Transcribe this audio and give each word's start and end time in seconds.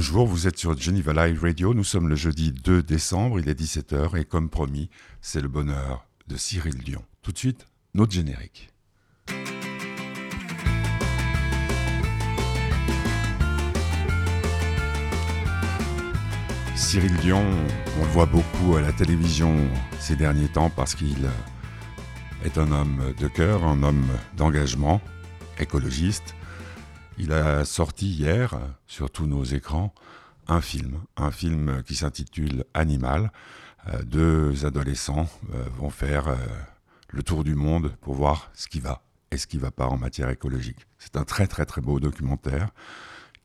Bonjour, 0.00 0.26
vous 0.26 0.48
êtes 0.48 0.56
sur 0.56 0.74
Geneva 0.78 1.12
Live 1.12 1.42
Radio. 1.42 1.74
Nous 1.74 1.84
sommes 1.84 2.08
le 2.08 2.16
jeudi 2.16 2.52
2 2.52 2.82
décembre, 2.82 3.38
il 3.38 3.50
est 3.50 3.60
17h 3.60 4.18
et 4.18 4.24
comme 4.24 4.48
promis, 4.48 4.88
c'est 5.20 5.42
le 5.42 5.48
bonheur 5.48 6.06
de 6.26 6.38
Cyril 6.38 6.78
Dion. 6.78 7.04
Tout 7.20 7.32
de 7.32 7.36
suite, 7.36 7.66
notre 7.92 8.10
générique. 8.10 8.70
Cyril 16.74 17.14
Dion, 17.18 17.44
on 18.00 18.02
le 18.02 18.10
voit 18.10 18.24
beaucoup 18.24 18.76
à 18.76 18.80
la 18.80 18.94
télévision 18.94 19.54
ces 19.98 20.16
derniers 20.16 20.48
temps 20.48 20.70
parce 20.70 20.94
qu'il 20.94 21.28
est 22.46 22.56
un 22.56 22.72
homme 22.72 23.12
de 23.18 23.28
cœur, 23.28 23.64
un 23.64 23.82
homme 23.82 24.06
d'engagement, 24.34 25.02
écologiste. 25.58 26.34
Il 27.22 27.34
a 27.34 27.66
sorti 27.66 28.08
hier, 28.08 28.58
sur 28.86 29.10
tous 29.10 29.26
nos 29.26 29.44
écrans, 29.44 29.94
un 30.48 30.62
film, 30.62 31.02
un 31.18 31.30
film 31.30 31.82
qui 31.82 31.94
s'intitule 31.94 32.64
Animal. 32.72 33.30
Euh, 33.88 34.02
deux 34.04 34.64
adolescents 34.64 35.28
euh, 35.52 35.64
vont 35.76 35.90
faire 35.90 36.28
euh, 36.28 36.36
le 37.10 37.22
tour 37.22 37.44
du 37.44 37.54
monde 37.54 37.94
pour 38.00 38.14
voir 38.14 38.50
ce 38.54 38.68
qui 38.68 38.80
va 38.80 39.02
et 39.30 39.36
ce 39.36 39.46
qui 39.46 39.58
ne 39.58 39.60
va 39.60 39.70
pas 39.70 39.86
en 39.86 39.98
matière 39.98 40.30
écologique. 40.30 40.86
C'est 40.98 41.18
un 41.18 41.24
très 41.24 41.46
très 41.46 41.66
très 41.66 41.82
beau 41.82 42.00
documentaire. 42.00 42.70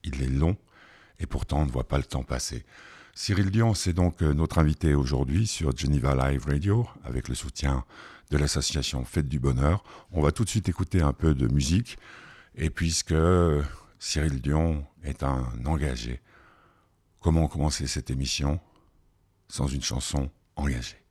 Il 0.06 0.24
est 0.24 0.30
long 0.30 0.56
et 1.20 1.26
pourtant 1.26 1.60
on 1.60 1.66
ne 1.66 1.72
voit 1.72 1.90
pas 1.90 1.98
le 1.98 2.06
temps 2.06 2.24
passer. 2.24 2.64
Cyril 3.14 3.52
Dion, 3.52 3.74
c'est 3.74 3.92
donc 3.92 4.22
notre 4.22 4.58
invité 4.58 4.96
aujourd'hui 4.96 5.48
sur 5.48 5.76
Geneva 5.76 6.16
Live 6.16 6.46
Radio 6.46 6.88
avec 7.04 7.28
le 7.28 7.36
soutien 7.36 7.84
de 8.32 8.38
l'association 8.38 9.04
Fête 9.04 9.28
du 9.28 9.40
Bonheur. 9.40 9.84
On 10.14 10.22
va 10.22 10.32
tout 10.32 10.46
de 10.46 10.50
suite 10.50 10.70
écouter 10.70 11.02
un 11.02 11.12
peu 11.12 11.36
de 11.36 11.50
musique. 11.50 11.98
Et 12.58 12.70
puisque 12.70 13.14
Cyril 14.00 14.42
Dion 14.42 14.88
est 15.04 15.24
un 15.24 15.52
engagé, 15.66 16.22
comment 17.20 17.48
commencer 17.48 17.86
cette 17.86 18.10
émission 18.10 18.62
sans 19.50 19.68
une 19.68 19.82
chanson 19.82 20.32
engagée? 20.56 21.04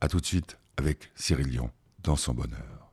A 0.00 0.08
tout 0.08 0.20
de 0.20 0.26
suite 0.26 0.58
avec 0.76 1.12
Cyril 1.14 1.48
Dion 1.48 1.70
dans 2.00 2.16
son 2.16 2.34
bonheur. 2.34 2.89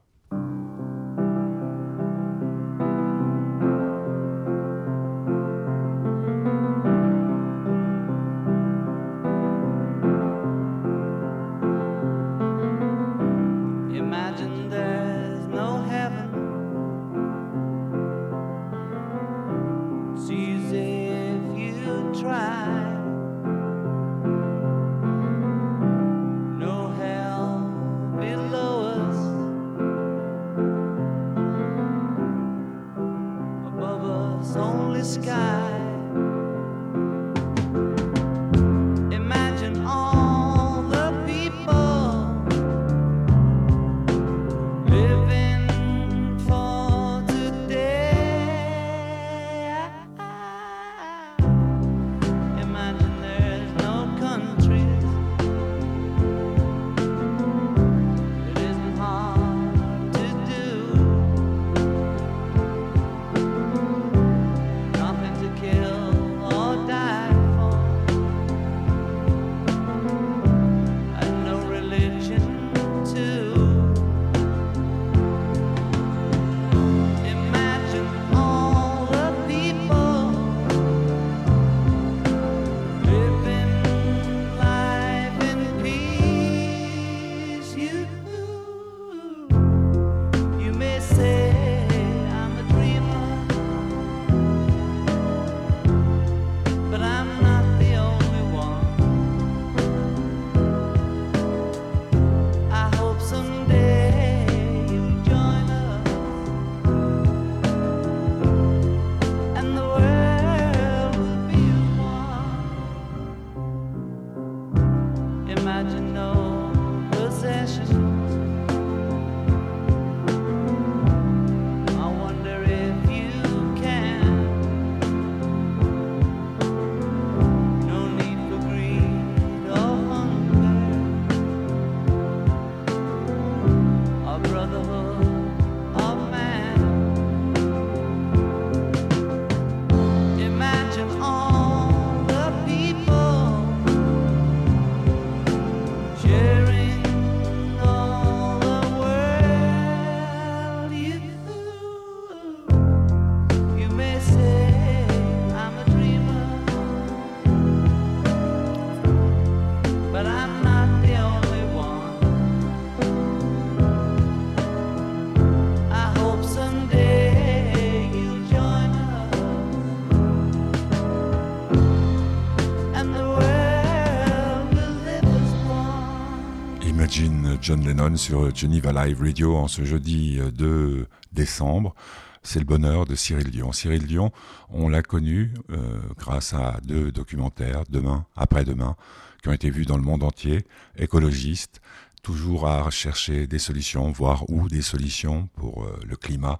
Sur 178.17 178.53
Geneva 178.53 178.91
Live 178.91 179.21
Radio 179.21 179.55
en 179.55 179.69
ce 179.69 179.85
jeudi 179.85 180.39
2 180.53 180.65
euh, 180.65 181.07
décembre. 181.31 181.95
C'est 182.43 182.59
le 182.59 182.65
bonheur 182.65 183.05
de 183.05 183.15
Cyril 183.15 183.49
Dion. 183.49 183.71
Cyril 183.71 184.05
Dion, 184.05 184.33
on 184.69 184.89
l'a 184.89 185.01
connu 185.01 185.53
euh, 185.71 186.01
grâce 186.17 186.53
à 186.53 186.81
deux 186.83 187.13
documentaires, 187.13 187.83
Demain, 187.89 188.25
Après-demain, 188.35 188.97
qui 189.41 189.47
ont 189.47 189.53
été 189.53 189.69
vus 189.69 189.85
dans 189.85 189.95
le 189.95 190.03
monde 190.03 190.23
entier, 190.23 190.65
écologistes, 190.97 191.79
toujours 192.23 192.67
à 192.67 192.83
rechercher 192.83 193.47
des 193.47 193.59
solutions, 193.59 194.11
voir 194.11 194.49
où 194.49 194.67
des 194.67 194.81
solutions 194.81 195.47
pour 195.55 195.85
euh, 195.85 195.97
le 196.05 196.17
climat 196.17 196.59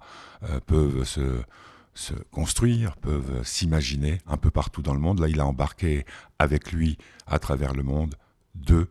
peuvent 0.66 1.04
se 1.04 2.14
construire, 2.30 2.96
peuvent 2.96 3.44
s'imaginer 3.44 4.22
un 4.26 4.38
peu 4.38 4.50
partout 4.50 4.80
dans 4.80 4.94
le 4.94 5.00
monde. 5.00 5.20
Là, 5.20 5.28
il 5.28 5.40
a 5.40 5.46
embarqué 5.46 6.06
avec 6.38 6.72
lui 6.72 6.96
à 7.26 7.38
travers 7.38 7.74
le 7.74 7.82
monde 7.82 8.14
deux 8.54 8.88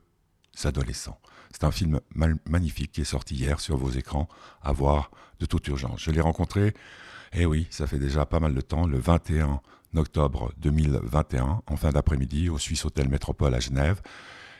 adolescents. 0.63 1.19
C'est 1.59 1.65
un 1.65 1.71
film 1.71 1.99
magnifique 2.45 2.91
qui 2.91 3.01
est 3.01 3.03
sorti 3.03 3.33
hier 3.33 3.59
sur 3.59 3.77
vos 3.77 3.89
écrans, 3.89 4.29
à 4.61 4.71
voir 4.71 5.09
de 5.39 5.47
toute 5.47 5.67
urgence. 5.69 5.99
Je 5.99 6.11
l'ai 6.11 6.21
rencontré, 6.21 6.67
et 6.67 6.73
eh 7.41 7.45
oui, 7.47 7.65
ça 7.71 7.87
fait 7.87 7.97
déjà 7.97 8.27
pas 8.27 8.39
mal 8.39 8.53
de 8.53 8.61
temps, 8.61 8.85
le 8.85 8.99
21 8.99 9.59
octobre 9.95 10.53
2021, 10.59 11.63
en 11.65 11.75
fin 11.75 11.89
d'après-midi, 11.89 12.49
au 12.49 12.59
Suisse 12.59 12.85
Hôtel 12.85 13.09
Métropole 13.09 13.55
à 13.55 13.59
Genève. 13.59 14.03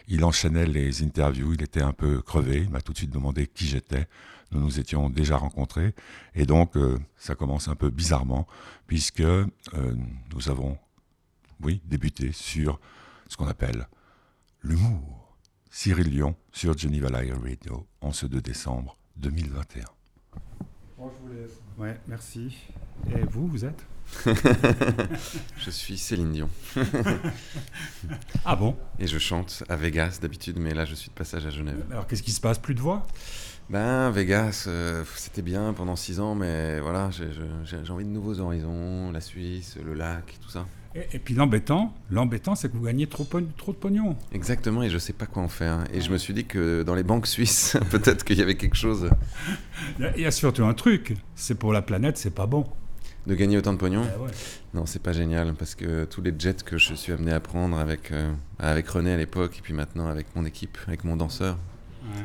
Il 0.08 0.26
enchaînait 0.26 0.66
les 0.66 1.04
interviews, 1.04 1.54
il 1.54 1.62
était 1.62 1.84
un 1.84 1.94
peu 1.94 2.20
crevé, 2.24 2.64
il 2.64 2.72
m'a 2.72 2.82
tout 2.82 2.94
de 2.94 2.98
suite 2.98 3.14
demandé 3.14 3.46
qui 3.46 3.68
j'étais. 3.68 4.08
Nous 4.50 4.60
nous 4.60 4.80
étions 4.80 5.12
déjà 5.12 5.38
rencontrés, 5.38 5.94
et 6.34 6.48
donc 6.48 6.76
euh, 6.78 6.98
ça 7.16 7.36
commence 7.36 7.68
un 7.68 7.76
peu 7.76 7.92
bizarrement, 7.92 8.48
puisque 8.88 9.20
euh, 9.20 9.46
nous 10.34 10.50
avons 10.50 10.80
oui, 11.62 11.80
débuter 11.86 12.32
sur 12.32 12.80
ce 13.28 13.38
qu'on 13.38 13.48
appelle 13.48 13.88
l'humour. 14.64 15.27
Cyril 15.70 16.10
Lyon 16.10 16.36
sur 16.52 16.78
Geneva 16.78 17.10
Live 17.22 17.38
Radio 17.44 17.86
en 18.02 18.12
ce 18.12 18.26
2 18.26 18.42
décembre 18.42 18.98
2021. 19.18 19.84
Bon, 20.98 21.12
je 21.12 21.28
vous 21.28 21.34
laisse. 21.34 21.52
Ouais, 21.78 22.00
merci. 22.08 22.58
Et 23.16 23.22
vous, 23.30 23.48
vous 23.48 23.66
êtes? 23.66 23.86
Je 25.58 25.70
suis 25.70 25.98
Céline 25.98 26.32
Dion. 26.32 26.50
ah 28.46 28.56
bon? 28.56 28.76
Et 29.00 29.06
je 29.06 29.20
chante 29.20 29.64
à 29.68 29.76
Vegas 29.76 30.20
d'habitude, 30.22 30.58
mais 30.60 30.74
là 30.74 30.86
je 30.86 30.96
suis 30.96 31.10
de 31.10 31.14
passage 31.14 31.46
à 31.46 31.50
Genève. 31.50 31.84
Alors 31.92 32.08
qu'est-ce 32.08 32.24
qui 32.24 32.32
se 32.32 32.40
passe? 32.40 32.58
Plus 32.58 32.74
de 32.74 32.80
voix? 32.80 33.06
Ben, 33.70 34.10
Vegas, 34.12 34.64
euh, 34.68 35.04
c'était 35.18 35.42
bien 35.42 35.74
pendant 35.74 35.98
six 35.98 36.22
ans, 36.22 36.36
mais 36.36 36.80
voilà, 36.80 37.10
j'ai 37.12 37.92
envie 37.92 38.06
de 38.06 38.10
nouveaux 38.10 38.40
horizons, 38.40 39.12
la 39.12 39.20
Suisse, 39.20 39.78
le 39.84 39.94
lac, 39.94 40.38
tout 40.42 40.50
ça. 40.50 40.66
Et, 41.14 41.20
puis 41.20 41.34
l'embêtant, 41.34 41.94
l'embêtant, 42.10 42.56
c'est 42.56 42.70
que 42.70 42.78
vous 42.78 42.86
gagnez 42.86 43.08
trop, 43.08 43.28
trop 43.58 43.72
de 43.72 43.78
pognon. 43.78 44.16
Exactement, 44.32 44.84
et 44.84 44.90
je 44.90 44.98
sais 44.98 45.14
pas 45.14 45.26
quoi 45.26 45.44
en 45.44 45.48
faire. 45.48 45.84
Et 45.94 46.02
je 46.02 46.12
me 46.12 46.18
suis 46.18 46.34
dit 46.34 46.46
que 46.46 46.84
dans 46.84 46.96
les 46.96 47.04
banques 47.04 47.28
suisses, 47.28 47.78
peut-être 47.92 48.24
qu'il 48.24 48.38
y 48.38 48.42
avait 48.42 48.56
quelque 48.56 48.76
chose. 48.76 49.10
Il 50.00 50.22
y 50.22 50.26
a 50.26 50.32
surtout 50.32 50.66
un 50.66 50.74
truc, 50.74 51.16
c'est 51.36 51.56
pour 51.56 51.74
la 51.74 51.82
planète, 51.82 52.18
c'est 52.18 52.34
pas 52.34 52.48
bon. 52.48 52.66
De 53.28 53.36
gagner 53.36 53.58
autant 53.58 53.74
de 53.74 53.78
pognon 53.78 54.04
eh 54.06 54.76
Non, 54.78 54.86
c'est 54.86 55.02
pas 55.02 55.12
génial 55.12 55.54
parce 55.54 55.76
que 55.76 56.06
tous 56.06 56.22
les 56.22 56.34
jets 56.38 56.64
que 56.66 56.78
je 56.78 56.94
suis 56.94 57.12
amené 57.12 57.34
à 57.34 57.42
prendre 57.42 57.78
avec, 57.78 58.12
euh, 58.12 58.32
avec 58.58 58.88
René 58.88 59.12
à 59.12 59.18
l'époque 59.18 59.58
et 59.58 59.62
puis 59.62 59.74
maintenant 59.74 60.08
avec 60.08 60.34
mon 60.36 60.46
équipe, 60.46 60.78
avec 60.88 61.04
mon 61.04 61.18
danseur, 61.18 61.58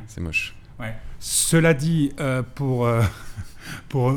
c'est 0.07 0.21
moche. 0.21 0.55
Ouais. 0.79 0.95
Cela 1.19 1.75
dit, 1.75 2.13
euh, 2.21 2.43
pour. 2.55 2.87
Euh, 2.87 3.03
pour 3.89 4.13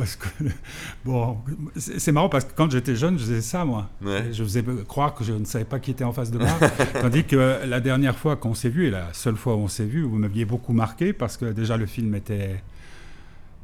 bon, 1.05 1.37
c'est 1.75 2.11
marrant 2.11 2.29
parce 2.29 2.45
que 2.45 2.53
quand 2.55 2.71
j'étais 2.71 2.95
jeune, 2.95 3.17
je 3.17 3.23
faisais 3.23 3.41
ça, 3.41 3.65
moi. 3.65 3.89
Je 4.01 4.43
faisais 4.43 4.63
croire 4.87 5.13
que 5.13 5.23
je 5.23 5.33
ne 5.33 5.45
savais 5.45 5.65
pas 5.65 5.79
qui 5.79 5.91
était 5.91 6.03
en 6.03 6.13
face 6.13 6.31
de 6.31 6.37
moi. 6.37 6.57
Tandis 7.01 7.25
que 7.25 7.65
la 7.65 7.79
dernière 7.79 8.17
fois 8.17 8.35
qu'on 8.35 8.53
s'est 8.53 8.69
vu, 8.69 8.87
et 8.87 8.91
la 8.91 9.13
seule 9.13 9.35
fois 9.35 9.55
où 9.55 9.59
on 9.59 9.67
s'est 9.67 9.85
vu, 9.85 10.03
vous 10.03 10.17
m'aviez 10.17 10.45
beaucoup 10.45 10.73
marqué 10.73 11.13
parce 11.13 11.37
que 11.37 11.45
déjà 11.45 11.77
le 11.77 11.85
film 11.85 12.15
était 12.15 12.63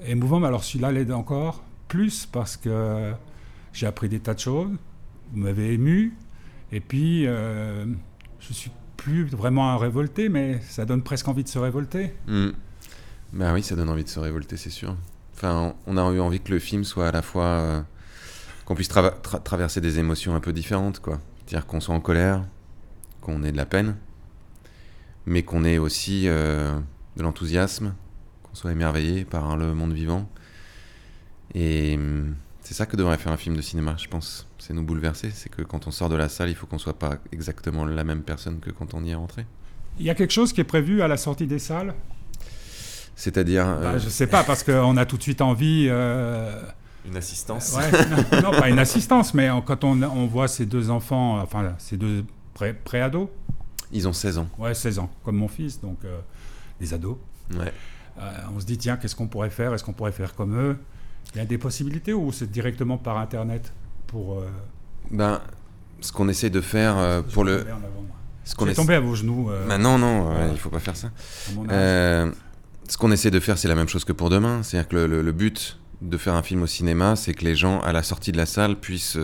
émouvant, 0.05 0.39
mais 0.39 0.47
alors 0.47 0.63
celui-là 0.63 0.91
l'aide 0.91 1.11
encore 1.11 1.63
plus 1.87 2.25
parce 2.25 2.57
que 2.57 3.11
j'ai 3.73 3.85
appris 3.85 4.09
des 4.09 4.19
tas 4.19 4.33
de 4.33 4.39
choses, 4.39 4.71
vous 5.31 5.39
m'avez 5.39 5.73
ému, 5.73 6.13
et 6.71 6.79
puis 6.79 7.25
euh, 7.27 7.85
je 8.39 8.53
suis 8.53 8.71
plus 8.97 9.25
vraiment 9.25 9.71
un 9.71 9.77
révolté, 9.77 10.29
mais 10.29 10.59
ça 10.61 10.85
donne 10.85 11.01
presque 11.01 11.27
envie 11.27 11.43
de 11.43 11.49
se 11.49 11.59
révolter. 11.59 12.13
Ben 13.33 13.53
oui, 13.53 13.63
ça 13.63 13.75
donne 13.75 13.89
envie 13.89 14.03
de 14.03 14.09
se 14.09 14.19
révolter, 14.19 14.57
c'est 14.57 14.69
sûr. 14.69 14.95
On 15.43 15.97
a 15.97 16.11
eu 16.11 16.19
envie 16.19 16.39
que 16.39 16.51
le 16.51 16.59
film 16.59 16.83
soit 16.83 17.07
à 17.07 17.11
la 17.11 17.21
fois 17.21 17.45
euh, 17.45 17.81
qu'on 18.65 18.75
puisse 18.75 18.89
traverser 18.89 19.81
des 19.81 19.99
émotions 19.99 20.35
un 20.35 20.39
peu 20.39 20.53
différentes, 20.53 20.99
quoi. 20.99 21.19
C'est-à-dire 21.45 21.65
qu'on 21.65 21.79
soit 21.79 21.95
en 21.95 21.99
colère, 21.99 22.45
qu'on 23.21 23.43
ait 23.43 23.51
de 23.51 23.57
la 23.57 23.65
peine, 23.65 23.95
mais 25.25 25.43
qu'on 25.43 25.63
ait 25.63 25.77
aussi 25.77 26.27
euh, 26.27 26.79
de 27.17 27.23
l'enthousiasme, 27.23 27.93
qu'on 28.43 28.55
soit 28.55 28.71
émerveillé 28.71 29.25
par 29.25 29.57
le 29.57 29.73
monde 29.73 29.93
vivant 29.93 30.29
et 31.53 31.95
hum, 31.95 32.35
c'est 32.61 32.73
ça 32.73 32.85
que 32.85 32.95
devrait 32.95 33.17
faire 33.17 33.31
un 33.31 33.37
film 33.37 33.55
de 33.55 33.61
cinéma, 33.61 33.95
je 33.97 34.07
pense. 34.07 34.47
C'est 34.59 34.73
nous 34.73 34.83
bouleverser. 34.83 35.31
C'est 35.31 35.49
que 35.49 35.61
quand 35.61 35.87
on 35.87 35.91
sort 35.91 36.09
de 36.09 36.15
la 36.15 36.29
salle, 36.29 36.49
il 36.49 36.55
faut 36.55 36.67
qu'on 36.67 36.77
soit 36.77 36.97
pas 36.97 37.17
exactement 37.31 37.85
la 37.85 38.03
même 38.03 38.21
personne 38.23 38.59
que 38.59 38.69
quand 38.69 38.93
on 38.93 39.03
y 39.03 39.11
est 39.11 39.15
rentré. 39.15 39.45
Il 39.99 40.05
y 40.05 40.09
a 40.09 40.15
quelque 40.15 40.31
chose 40.31 40.53
qui 40.53 40.61
est 40.61 40.65
prévu 40.65 41.01
à 41.01 41.07
la 41.07 41.17
sortie 41.17 41.47
des 41.47 41.59
salles 41.59 41.93
C'est-à-dire 43.21 43.65
bah, 43.65 43.91
euh, 43.91 43.99
Je 43.99 44.09
sais 44.09 44.25
pas, 44.25 44.43
parce 44.43 44.63
qu'on 44.63 44.97
a 44.97 45.05
tout 45.05 45.15
de 45.15 45.21
suite 45.21 45.41
envie. 45.41 45.87
Euh, 45.89 46.59
une 47.05 47.17
assistance 47.17 47.77
non, 48.43 48.51
pas 48.51 48.69
une 48.69 48.79
assistance, 48.79 49.35
mais 49.35 49.47
quand 49.65 49.83
on, 49.83 50.01
on, 50.01 50.25
voit 50.25 50.47
ces 50.47 50.65
deux 50.65 50.89
enfants, 50.89 51.39
enfin, 51.39 51.73
ces 51.77 51.97
deux 51.97 52.25
pré-ados. 52.83 53.27
Ils 53.91 54.07
ont 54.07 54.13
16 54.13 54.39
ans. 54.39 54.47
Ouais, 54.57 54.73
16 54.73 54.99
ans, 54.99 55.09
comme 55.23 55.35
mon 55.35 55.47
fils, 55.47 55.79
donc 55.81 55.97
euh, 56.03 56.19
des 56.79 56.95
ados. 56.95 57.17
Ouais. 57.53 57.71
on 58.55 58.59
se 58.59 58.65
dit, 58.65 58.77
tiens, 58.79 58.97
qu'est-ce 58.97 59.15
qu'on 59.15 59.27
pourrait 59.27 59.51
faire? 59.51 59.71
Est-ce 59.73 59.83
qu'on 59.83 59.93
pourrait 59.93 60.11
faire 60.11 60.33
comme 60.33 60.57
eux? 60.59 60.77
Il 61.35 61.37
y 61.37 61.41
a 61.41 61.45
des 61.45 61.59
possibilités 61.59 62.13
ou 62.13 62.31
c'est 62.31 62.49
directement 62.49 62.97
par 62.97 63.17
Internet 63.17 63.71
pour... 64.07 64.39
Euh, 64.39 64.49
ben, 65.11 65.41
ce 66.01 66.11
qu'on 66.11 66.27
essaie 66.27 66.49
de 66.49 66.61
faire 66.61 66.97
euh, 66.97 67.21
pour 67.21 67.43
le... 67.43 67.65
Ce 68.43 68.55
qu'on 68.55 68.67
est 68.67 68.73
tombé 68.73 68.95
à 68.95 68.99
vos 68.99 69.13
genoux. 69.13 69.51
Euh, 69.51 69.67
ben 69.67 69.77
non, 69.77 69.99
non, 69.99 70.27
il 70.47 70.53
ne 70.53 70.57
faut 70.57 70.71
pas 70.71 70.79
faire 70.79 70.95
ça. 70.95 71.11
Ce 72.91 72.97
qu'on 72.97 73.11
essaie 73.11 73.31
de 73.31 73.39
faire, 73.39 73.57
c'est 73.57 73.69
la 73.69 73.75
même 73.75 73.87
chose 73.87 74.03
que 74.03 74.11
pour 74.11 74.29
demain. 74.29 74.63
C'est-à-dire 74.63 74.89
que 74.89 74.97
le, 74.97 75.31
but 75.31 75.79
de 76.01 76.17
faire 76.17 76.35
un 76.35 76.43
film 76.43 76.61
au 76.63 76.67
cinéma, 76.67 77.15
c'est 77.15 77.33
que 77.33 77.45
les 77.45 77.55
gens, 77.55 77.79
à 77.79 77.93
la 77.93 78.03
sortie 78.03 78.33
de 78.33 78.37
la 78.37 78.45
salle, 78.45 78.77
puissent 78.77 79.17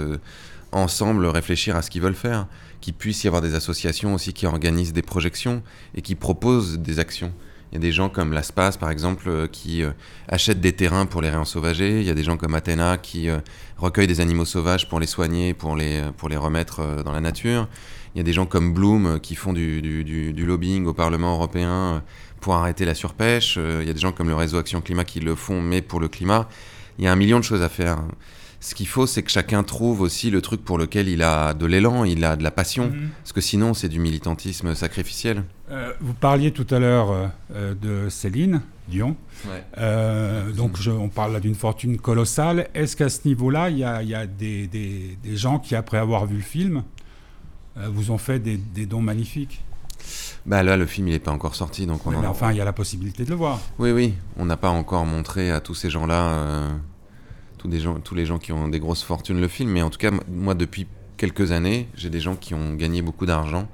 ensemble 0.72 1.26
réfléchir 1.26 1.76
à 1.76 1.82
ce 1.82 1.90
qu'ils 1.90 2.02
veulent 2.02 2.16
faire. 2.16 2.48
Qu'il 2.80 2.94
puisse 2.94 3.26
y 3.26 3.28
avoir 3.28 3.42
des 3.42 3.56
associations 3.56 4.14
aussi 4.14 4.32
qui 4.32 4.46
organisent 4.46 4.94
des 4.94 5.02
projections 5.02 5.64
et 5.96 6.02
qui 6.02 6.16
proposent 6.16 6.80
des 6.80 7.00
actions. 7.00 7.34
Il 7.72 7.76
y 7.76 7.78
a 7.78 7.82
des 7.82 7.92
gens 7.92 8.10
comme 8.10 8.32
l'Aspas, 8.32 8.78
par 8.80 8.90
exemple, 8.90 9.28
euh, 9.28 9.48
qui 9.48 9.84
euh, 9.84 9.92
achètent 10.30 10.62
des 10.62 10.72
terrains 10.72 11.06
pour 11.06 11.22
les 11.22 11.30
réensauvager. 11.30 12.00
Il 12.00 12.08
y 12.08 12.10
a 12.10 12.14
des 12.14 12.24
gens 12.24 12.38
comme 12.38 12.56
Athéna 12.56 12.98
qui 12.98 13.30
euh, 13.30 13.40
recueillent 13.78 14.08
des 14.08 14.22
animaux 14.22 14.46
sauvages 14.46 14.88
pour 14.88 15.02
les 15.02 15.08
soigner, 15.08 15.54
pour 15.54 15.76
les, 15.76 16.02
pour 16.16 16.30
les 16.30 16.38
remettre 16.38 17.04
dans 17.04 17.12
la 17.12 17.20
nature. 17.20 17.68
Il 18.18 18.22
y 18.22 18.22
a 18.22 18.24
des 18.24 18.34
gens 18.34 18.48
comme 18.48 18.74
Bloom 18.74 19.20
qui 19.20 19.36
font 19.36 19.54
du, 19.54 19.80
du, 19.80 20.04
du, 20.04 20.46
lobbying 20.48 20.88
au 20.88 20.94
Parlement 20.94 21.36
européen 21.36 22.02
pour 22.42 22.56
arrêter 22.56 22.84
la 22.84 22.96
surpêche. 22.96 23.58
Il 23.58 23.86
y 23.86 23.92
a 23.92 23.94
des 23.94 24.00
gens 24.00 24.12
comme 24.12 24.28
le 24.28 24.34
réseau 24.34 24.58
Action 24.58 24.82
Climat 24.82 25.04
qui 25.04 25.20
le 25.20 25.36
font, 25.36 25.62
mais 25.62 25.84
pour 25.84 26.00
le 26.00 26.08
climat. 26.08 26.50
Il 26.98 27.06
y 27.06 27.08
a 27.08 27.12
un 27.12 27.16
million 27.16 27.38
de 27.38 27.44
choses 27.44 27.62
à 27.62 27.70
faire. 27.70 28.00
Ce 28.60 28.74
qu'il 28.74 28.88
faut, 28.88 29.06
c'est 29.06 29.22
que 29.22 29.30
chacun 29.30 29.62
trouve 29.62 30.02
aussi 30.02 30.32
le 30.32 30.42
truc 30.42 30.66
pour 30.66 30.80
lequel 30.80 31.08
il 31.10 31.22
a 31.22 31.54
de 31.54 31.68
l'élan, 31.68 32.06
il 32.06 32.26
a 32.26 32.36
de 32.36 32.44
la 32.44 32.50
passion. 32.50 32.90
Mhm. 32.90 33.10
Parce 33.22 33.34
que 33.34 33.42
sinon, 33.42 33.76
c'est 33.76 33.88
du 33.88 34.00
militantisme 34.00 34.74
sacrificiel. 34.74 35.44
Euh, 35.70 35.94
vous 36.02 36.16
parliez 36.16 36.52
tout 36.52 36.66
à 36.72 36.80
l'heure 36.80 37.12
euh, 37.12 37.28
euh, 37.54 37.76
de 37.76 38.10
Céline 38.10 38.62
Dion. 38.88 39.16
donc, 40.56 40.80
on 40.88 41.10
parle 41.10 41.40
d'une 41.40 41.54
fortune 41.54 42.00
colossale. 42.00 42.70
Est-ce 42.74 42.96
qu'à 42.96 43.10
ce, 43.10 43.28
niveau-là, 43.28 43.70
il 43.70 43.78
y 43.78 43.84
a, 43.84 44.26
des, 44.26 45.18
gens 45.36 45.60
qui, 45.60 45.76
après 45.76 45.98
avoir 45.98 46.26
vu 46.26 46.38
le 46.38 46.42
film, 46.42 46.84
vous 47.92 48.12
ont 48.12 48.18
fait 48.18 48.40
des, 48.40 48.86
dons 48.86 49.02
magnifiques 49.02 49.62
bah 50.46 50.64
là, 50.64 50.78
le 50.78 50.86
film, 50.86 51.10
il 51.10 51.12
n'est 51.12 51.20
pas 51.20 51.32
encore 51.32 51.56
sorti, 51.56 51.86
donc 51.86 52.08
on 52.08 52.12
mais 52.12 52.26
enfin, 52.28 52.52
il 52.52 52.58
y 52.58 52.62
a 52.62 52.66
la 52.66 52.72
possibilité 52.72 53.26
de 53.26 53.30
le 53.30 53.36
voir. 53.36 53.60
Oui, 53.78 53.92
oui. 53.92 54.14
On 54.38 54.46
n'a 54.46 54.56
pas 54.56 54.70
encore 54.70 55.06
montré 55.06 55.52
à 55.52 55.60
tous 55.60 55.76
ces 55.76 55.90
gens-là 55.90 56.70
tous, 57.58 57.68
des 57.68 57.80
gens, 57.82 57.96
tous 58.00 58.16
les 58.16 58.26
gens 58.26 58.38
qui 58.38 58.54
ont 58.54 58.70
des 58.70 58.80
grosses 58.80 59.04
fortunes 59.04 59.42
le 59.42 59.50
film, 59.50 59.70
mais 59.72 59.82
en 59.82 59.90
tout 59.90 59.98
cas, 59.98 60.12
moi, 60.30 60.54
depuis 60.54 60.88
quelques 61.18 61.52
années, 61.52 61.90
j'ai 61.96 62.10
des 62.10 62.22
gens 62.22 62.36
qui 62.36 62.54
ont 62.54 62.76
gagné 62.76 63.02
beaucoup 63.02 63.26
d'argent 63.26 63.68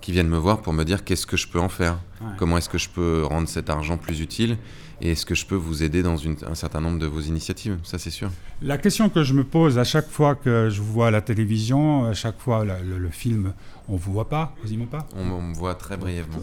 qui 0.00 0.12
viennent 0.12 0.28
me 0.28 0.38
voir 0.38 0.62
pour 0.62 0.72
me 0.72 0.84
dire 0.84 1.04
qu'est-ce 1.04 1.26
que 1.26 1.36
je 1.36 1.48
peux 1.48 1.60
en 1.60 1.68
faire, 1.68 1.98
comment 2.38 2.58
est-ce 2.58 2.68
que 2.68 2.78
je 2.78 2.88
peux 2.88 3.24
rendre 3.24 3.48
cet 3.48 3.70
argent 3.70 3.96
plus 3.96 4.20
utile 4.20 4.56
et 5.00 5.10
est-ce 5.10 5.26
que 5.26 5.34
je 5.34 5.44
peux 5.44 5.56
vous 5.56 5.82
aider 5.82 6.02
dans 6.02 6.16
un 6.48 6.54
certain 6.54 6.80
nombre 6.80 6.98
de 6.98 7.06
vos 7.06 7.20
initiatives, 7.20 7.78
ça 7.82 7.98
c'est 7.98 8.10
sûr. 8.10 8.30
La 8.62 8.78
question 8.78 9.10
que 9.10 9.22
je 9.22 9.34
me 9.34 9.44
pose 9.44 9.78
à 9.78 9.84
chaque 9.84 10.08
fois 10.08 10.34
que 10.34 10.70
je 10.70 10.80
vous 10.80 10.90
vois 10.90 11.08
à 11.08 11.10
la 11.10 11.20
télévision, 11.20 12.06
à 12.06 12.14
chaque 12.14 12.38
fois 12.38 12.64
le, 12.64 13.08
film, 13.10 13.52
on 13.90 13.96
vous 13.96 14.12
voit 14.12 14.28
pas, 14.30 14.54
quasiment 14.62 14.86
pas? 14.86 15.06
On, 15.14 15.42
me 15.42 15.54
voit 15.54 15.74
très 15.74 15.98
brièvement. 15.98 16.38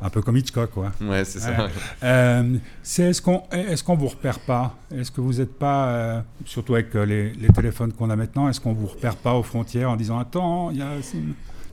Un 0.00 0.08
peu 0.08 0.22
comme 0.22 0.36
Hitchcock, 0.38 0.70
quoi. 0.70 0.92
Ouais, 1.02 1.26
c'est 1.26 1.40
ça. 1.40 1.68
Euh, 2.02 2.56
c'est 2.82 3.10
est-ce 3.10 3.20
qu'on 3.20 3.42
est-ce 3.52 3.84
qu'on 3.84 3.96
vous 3.96 4.08
repère 4.08 4.38
pas? 4.38 4.76
Est-ce 4.94 5.10
que 5.10 5.20
vous 5.20 5.34
n'êtes 5.34 5.58
pas, 5.58 5.88
euh, 5.88 6.20
surtout 6.46 6.74
avec 6.74 6.94
euh, 6.94 7.04
les, 7.04 7.32
les 7.32 7.48
téléphones 7.48 7.92
qu'on 7.92 8.08
a 8.08 8.16
maintenant, 8.16 8.48
est-ce 8.48 8.60
qu'on 8.60 8.72
vous 8.72 8.86
repère 8.86 9.16
pas 9.16 9.34
aux 9.34 9.42
frontières 9.42 9.90
en 9.90 9.96
disant 9.96 10.18
attends, 10.18 10.70
il 10.70 10.78
y 10.78 10.82
a 10.82 10.96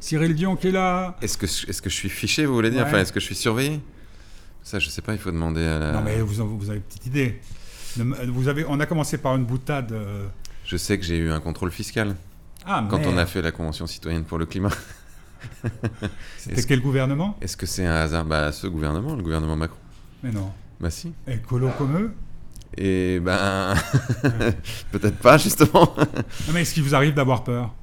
Cyril 0.02 0.34
Dion 0.34 0.56
qui 0.56 0.68
est 0.68 0.72
là. 0.72 1.16
Est-ce 1.22 1.38
que, 1.38 1.46
est 1.46 1.80
que 1.80 1.90
je 1.90 1.96
suis 1.96 2.10
fiché, 2.10 2.46
vous 2.46 2.56
voulez 2.56 2.72
dire? 2.72 2.84
Enfin, 2.86 2.98
est-ce 2.98 3.14
que 3.14 3.20
je 3.20 3.26
suis 3.26 3.36
surveillé 3.36 3.80
Ça, 4.64 4.80
je 4.80 4.90
sais 4.90 5.02
pas, 5.02 5.14
il 5.14 5.20
faut 5.20 5.32
demander 5.32 5.64
à 5.64 5.80
la... 5.80 5.92
Non, 5.94 6.02
mais 6.02 6.20
vous, 6.20 6.58
vous 6.58 6.70
avez 6.70 6.80
une 6.80 6.84
petite 6.84 7.06
idée. 7.06 7.40
Vous 8.28 8.48
avez, 8.48 8.66
on 8.68 8.80
a 8.80 8.86
commencé 8.86 9.20
par 9.20 9.36
une 9.36 9.46
boutade. 9.46 9.92
Euh. 9.92 10.28
Je 10.66 10.76
sais 10.76 10.98
que 10.98 11.06
j'ai 11.06 11.18
eu 11.18 11.32
un 11.32 11.40
contrôle 11.40 11.72
fiscal. 11.72 12.16
Ah, 12.66 12.86
quand 12.90 13.06
on 13.06 13.18
a 13.18 13.26
fait 13.26 13.42
la 13.42 13.52
Convention 13.52 13.86
citoyenne 13.86 14.24
pour 14.24 14.38
le 14.38 14.46
climat. 14.46 14.72
C'était 16.38 16.64
quel 16.64 16.82
gouvernement? 16.82 17.38
Est-ce 17.42 17.58
que 17.58 17.66
c'est 17.66 17.86
un 17.86 17.96
hasard? 17.96 18.26
Bah, 18.26 18.52
ce 18.52 18.68
gouvernement, 18.68 19.16
le 19.16 19.24
gouvernement 19.24 19.56
Macron. 19.56 19.78
Mais 20.24 20.32
non. 20.32 20.52
Bah, 20.80 20.90
si. 20.90 21.14
Écolo 21.28 21.70
comme 21.78 21.98
eux? 21.98 22.14
Et 22.78 23.20
ben. 23.20 23.76
Peut-être 24.92 25.18
pas, 25.18 25.38
justement. 25.38 25.94
non, 25.98 26.54
mais 26.54 26.62
est-ce 26.62 26.74
qu'il 26.74 26.84
vous 26.84 26.96
arrive 26.96 27.14
d'avoir 27.14 27.44
peur? 27.44 27.74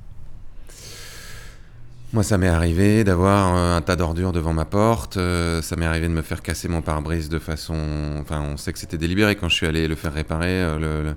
Moi, 2.15 2.23
ça 2.23 2.38
m'est 2.38 2.49
arrivé 2.49 3.05
d'avoir 3.05 3.55
euh, 3.55 3.77
un 3.77 3.83
tas 3.83 3.95
d'ordures 3.95 4.33
devant 4.33 4.55
ma 4.55 4.65
porte. 4.65 5.19
Euh, 5.19 5.61
ça 5.61 5.77
m'est 5.77 5.85
arrivé 5.85 6.09
de 6.09 6.15
me 6.15 6.23
faire 6.23 6.41
casser 6.41 6.67
mon 6.67 6.81
pare-brise 6.81 7.29
de 7.29 7.38
façon. 7.38 7.77
Enfin, 8.19 8.41
on 8.41 8.57
sait 8.57 8.73
que 8.73 8.79
c'était 8.79 8.97
délibéré. 8.97 9.37
Quand 9.37 9.50
je 9.50 9.55
suis 9.55 9.67
allé 9.67 9.87
le 9.87 9.95
faire 9.95 10.15
réparer, 10.15 10.49
euh, 10.49 11.12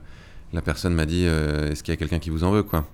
la 0.51 0.61
personne 0.61 0.93
m'a 0.93 1.05
dit 1.05 1.23
Est-ce 1.23 1.81
qu'il 1.81 1.93
y 1.93 1.95
a 1.95 1.97
quelqu'un 1.97 2.19
qui 2.19 2.29
vous 2.29 2.43
en 2.43 2.51
veut 2.51 2.63
quoi? 2.63 2.85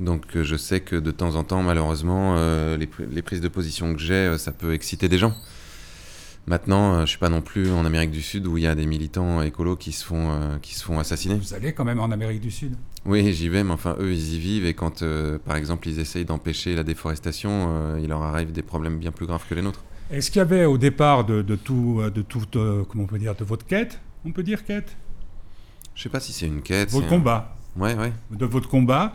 Donc, 0.00 0.22
je 0.34 0.56
sais 0.56 0.80
que 0.80 0.96
de 0.96 1.10
temps 1.10 1.34
en 1.34 1.44
temps, 1.44 1.62
malheureusement, 1.62 2.36
les, 2.76 3.22
prises 3.22 3.42
de 3.42 3.48
position 3.48 3.92
que 3.92 4.00
j'ai, 4.00 4.38
ça 4.38 4.50
peut 4.50 4.72
exciter 4.72 5.10
des 5.10 5.18
gens. 5.18 5.34
Maintenant, 6.50 7.02
je 7.02 7.06
je 7.06 7.10
suis 7.10 7.18
pas 7.20 7.28
non 7.28 7.42
plus 7.42 7.70
en 7.70 7.84
Amérique 7.84 8.10
du 8.10 8.22
Sud 8.22 8.48
où 8.48 8.58
il 8.58 8.64
y 8.64 8.66
a 8.66 8.74
des 8.74 8.84
militants 8.86 9.40
écolos 9.40 9.76
qui 9.76 9.92
se 9.92 10.04
font, 10.04 10.58
qui 10.60 10.74
se 10.74 10.82
font 10.82 10.98
assassiner. 10.98 11.36
Vous 11.36 11.54
allez 11.54 11.72
quand 11.72 11.84
même 11.84 12.00
en 12.00 12.10
Amérique 12.10 12.40
du 12.40 12.50
Sud 12.50 12.74
Oui, 13.04 13.32
j'y 13.32 13.48
vais, 13.48 13.62
mais 13.62 13.72
enfin, 13.72 13.94
eux, 14.00 14.12
ils 14.12 14.34
y 14.34 14.38
vivent 14.40 14.66
et 14.66 14.74
quand, 14.74 15.04
par 15.44 15.54
exemple, 15.54 15.88
ils 15.88 16.00
essayent 16.00 16.24
d'empêcher 16.24 16.74
la 16.74 16.82
déforestation, 16.82 17.96
il 17.98 18.08
leur 18.08 18.22
arrive 18.22 18.50
des 18.50 18.62
problèmes 18.62 18.98
bien 18.98 19.12
plus 19.12 19.26
graves 19.26 19.44
que 19.48 19.54
les 19.54 19.62
nôtres. 19.62 19.84
Est-ce 20.10 20.32
qu'il 20.32 20.38
y 20.38 20.42
avait 20.42 20.64
au 20.64 20.76
départ 20.76 21.24
de, 21.24 21.42
tout, 21.54 22.02
de 22.12 22.22
toute, 22.22 22.54
comment 22.88 23.04
on 23.04 23.06
peut 23.06 23.20
dire, 23.20 23.36
de 23.36 23.44
votre 23.44 23.64
quête, 23.64 24.00
on 24.24 24.32
peut 24.32 24.42
dire 24.42 24.64
quête? 24.64 24.96
Je 25.94 26.02
sais 26.02 26.08
pas 26.08 26.18
si 26.18 26.32
c'est 26.32 26.46
une 26.46 26.62
quête. 26.62 26.90
Votre 26.90 27.08
combat. 27.08 27.56
Ouais, 27.76 27.94
ouais. 27.94 28.12
De 28.32 28.46
votre 28.46 28.68
combat, 28.68 29.14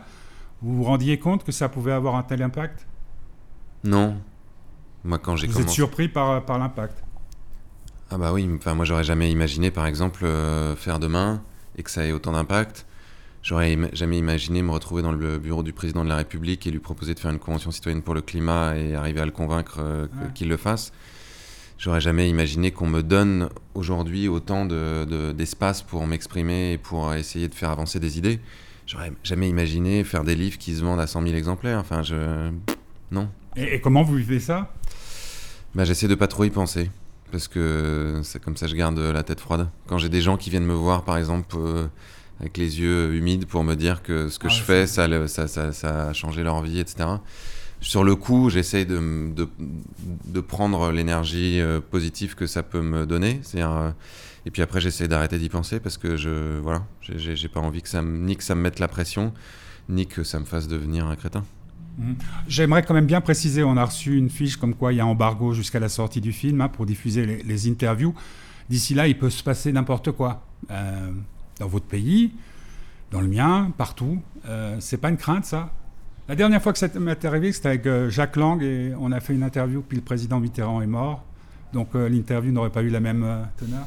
vous 0.62 0.76
vous 0.76 0.84
rendiez 0.84 1.18
compte 1.18 1.44
que 1.44 1.52
ça 1.52 1.68
pouvait 1.68 1.92
avoir 1.92 2.14
un 2.16 2.22
tel 2.22 2.42
impact? 2.42 2.86
Non. 3.84 4.16
Moi, 5.04 5.18
quand 5.18 5.36
j'ai 5.36 5.46
Vous 5.46 5.60
êtes 5.60 5.68
surpris 5.68 6.08
par, 6.08 6.44
par 6.44 6.58
l'impact? 6.58 7.02
Ah 8.10 8.18
bah 8.18 8.32
oui, 8.32 8.48
enfin, 8.54 8.74
moi 8.74 8.84
j'aurais 8.84 9.04
jamais 9.04 9.30
imaginé, 9.30 9.70
par 9.70 9.86
exemple, 9.86 10.24
euh, 10.24 10.76
faire 10.76 10.98
demain 10.98 11.42
et 11.76 11.82
que 11.82 11.90
ça 11.90 12.04
ait 12.06 12.12
autant 12.12 12.32
d'impact. 12.32 12.86
J'aurais 13.42 13.76
jamais 13.92 14.18
imaginé 14.18 14.62
me 14.62 14.70
retrouver 14.70 15.02
dans 15.02 15.12
le 15.12 15.38
bureau 15.38 15.62
du 15.62 15.72
président 15.72 16.02
de 16.04 16.08
la 16.08 16.16
République 16.16 16.66
et 16.66 16.70
lui 16.70 16.80
proposer 16.80 17.14
de 17.14 17.20
faire 17.20 17.30
une 17.30 17.38
convention 17.38 17.70
citoyenne 17.70 18.02
pour 18.02 18.14
le 18.14 18.20
climat 18.20 18.76
et 18.76 18.94
arriver 18.94 19.20
à 19.20 19.24
le 19.24 19.30
convaincre 19.30 19.76
euh, 19.80 20.06
qu'il 20.34 20.48
le 20.48 20.56
fasse. 20.56 20.92
J'aurais 21.78 22.00
jamais 22.00 22.28
imaginé 22.28 22.70
qu'on 22.70 22.86
me 22.86 23.02
donne 23.02 23.50
aujourd'hui 23.74 24.28
autant 24.28 24.64
d'espace 24.64 25.82
de, 25.82 25.88
pour 25.88 26.06
m'exprimer 26.06 26.72
et 26.72 26.78
pour 26.78 27.12
essayer 27.12 27.48
de 27.48 27.54
faire 27.54 27.70
avancer 27.70 28.00
des 28.00 28.18
idées. 28.18 28.40
J'aurais 28.86 29.12
jamais 29.24 29.48
imaginé 29.48 30.04
faire 30.04 30.24
des 30.24 30.36
livres 30.36 30.58
qui 30.58 30.74
se 30.74 30.82
vendent 30.82 31.00
à 31.00 31.06
100 31.06 31.22
000 31.22 31.34
exemplaires. 31.34 31.78
Enfin, 31.78 32.02
je. 32.02 32.50
Non. 33.10 33.28
Et, 33.56 33.80
comment 33.80 34.02
vous 34.02 34.14
vivez 34.14 34.40
ça? 34.40 34.72
Bah, 35.74 35.84
J'essaie 35.84 36.08
de 36.08 36.14
pas 36.14 36.28
trop 36.28 36.44
y 36.44 36.50
penser. 36.50 36.88
Parce 37.32 37.48
que 37.48 38.20
c'est 38.22 38.42
comme 38.42 38.56
ça 38.56 38.66
que 38.66 38.72
je 38.72 38.76
garde 38.76 38.98
la 38.98 39.22
tête 39.22 39.40
froide. 39.40 39.68
Quand 39.88 39.98
j'ai 39.98 40.08
des 40.08 40.20
gens 40.20 40.36
qui 40.36 40.50
viennent 40.50 40.66
me 40.66 40.74
voir, 40.74 41.04
par 41.04 41.18
exemple, 41.18 41.56
euh, 41.58 41.86
avec 42.40 42.56
les 42.56 42.80
yeux 42.80 43.14
humides 43.14 43.46
pour 43.46 43.64
me 43.64 43.74
dire 43.74 44.02
que 44.02 44.28
ce 44.28 44.38
que 44.38 44.46
ah, 44.46 44.50
je 44.50 44.62
fais, 44.62 44.86
ça, 44.86 45.08
ça, 45.26 45.48
ça, 45.48 45.72
ça, 45.72 46.08
a 46.08 46.12
changé 46.12 46.42
leur 46.42 46.62
vie, 46.62 46.78
etc 46.78 47.06
sur 47.80 48.04
le 48.04 48.16
coup, 48.16 48.50
j'essaye 48.50 48.86
de, 48.86 49.34
de, 50.24 50.40
prendre 50.40 50.90
l'énergie 50.90 51.60
euh, 51.60 51.80
positive 51.80 52.34
que 52.34 52.46
ça 52.46 52.62
peut 52.62 52.80
me 52.80 53.06
donner. 53.06 53.40
Euh, 53.54 53.90
et 54.44 54.50
puis 54.50 54.62
après, 54.62 54.80
j'essaie 54.80 55.08
d'arrêter 55.08 55.38
d'y 55.38 55.48
penser 55.48 55.80
parce 55.80 55.98
que 55.98 56.16
je 56.16 56.58
voilà, 56.58 56.84
j'ai 57.00 57.48
pas 57.48 57.60
envie 57.60 57.82
que 57.82 57.88
ça 57.88 58.02
me, 58.02 58.18
ni 58.24 58.36
que 58.36 58.44
ça 58.44 58.54
me 58.54 58.62
mette 58.62 58.78
la 58.78 58.88
pression, 58.88 59.32
ni 59.88 60.06
que 60.06 60.24
ça 60.24 60.40
me 60.40 60.44
fasse 60.44 60.68
devenir 60.68 61.06
un 61.06 61.16
crétin. 61.16 61.44
Mmh. 61.98 62.12
J'aimerais 62.48 62.82
quand 62.82 62.94
même 62.94 63.06
bien 63.06 63.20
préciser, 63.20 63.62
on 63.62 63.76
a 63.76 63.84
reçu 63.84 64.16
une 64.16 64.30
fiche 64.30 64.56
comme 64.56 64.74
quoi 64.74 64.92
il 64.92 64.96
y 64.96 65.00
a 65.00 65.06
embargo 65.06 65.52
jusqu'à 65.52 65.80
la 65.80 65.88
sortie 65.88 66.20
du 66.20 66.32
film 66.32 66.60
hein, 66.60 66.68
pour 66.68 66.86
diffuser 66.86 67.24
les, 67.24 67.68
interviews. 67.68 68.14
D'ici 68.68 68.94
là, 68.94 69.06
il 69.08 69.18
peut 69.18 69.30
se 69.30 69.42
passer 69.42 69.72
n'importe 69.72 70.12
quoi 70.12 70.42
euh, 70.70 71.10
dans 71.58 71.68
votre 71.68 71.86
pays, 71.86 72.32
dans 73.10 73.20
le 73.20 73.28
mien, 73.28 73.72
partout. 73.78 74.20
c'est 74.78 74.98
pas 74.98 75.08
une 75.08 75.16
crainte, 75.16 75.44
ça 75.44 75.72
la 76.28 76.34
dernière 76.34 76.60
fois 76.60 76.72
que 76.72 76.78
ça 76.78 76.88
m'est 76.98 77.24
arrivé, 77.24 77.52
c'était 77.52 77.68
avec 77.68 77.86
euh, 77.86 78.10
Jacques 78.10 78.34
Lang 78.34 78.60
et 78.60 78.92
on 78.98 79.12
a 79.12 79.20
fait 79.20 79.32
une 79.32 79.44
interview, 79.44 79.80
puis 79.82 79.96
le 79.96 80.02
président 80.02 80.40
Mitterrand 80.40 80.82
est 80.82 80.86
mort. 80.88 81.24
Donc 81.72 81.94
euh, 81.94 82.08
l'interview 82.08 82.50
n'aurait 82.50 82.70
pas 82.70 82.82
eu 82.82 82.88
la 82.88 82.98
même 82.98 83.22
euh, 83.22 83.42
teneur. 83.56 83.86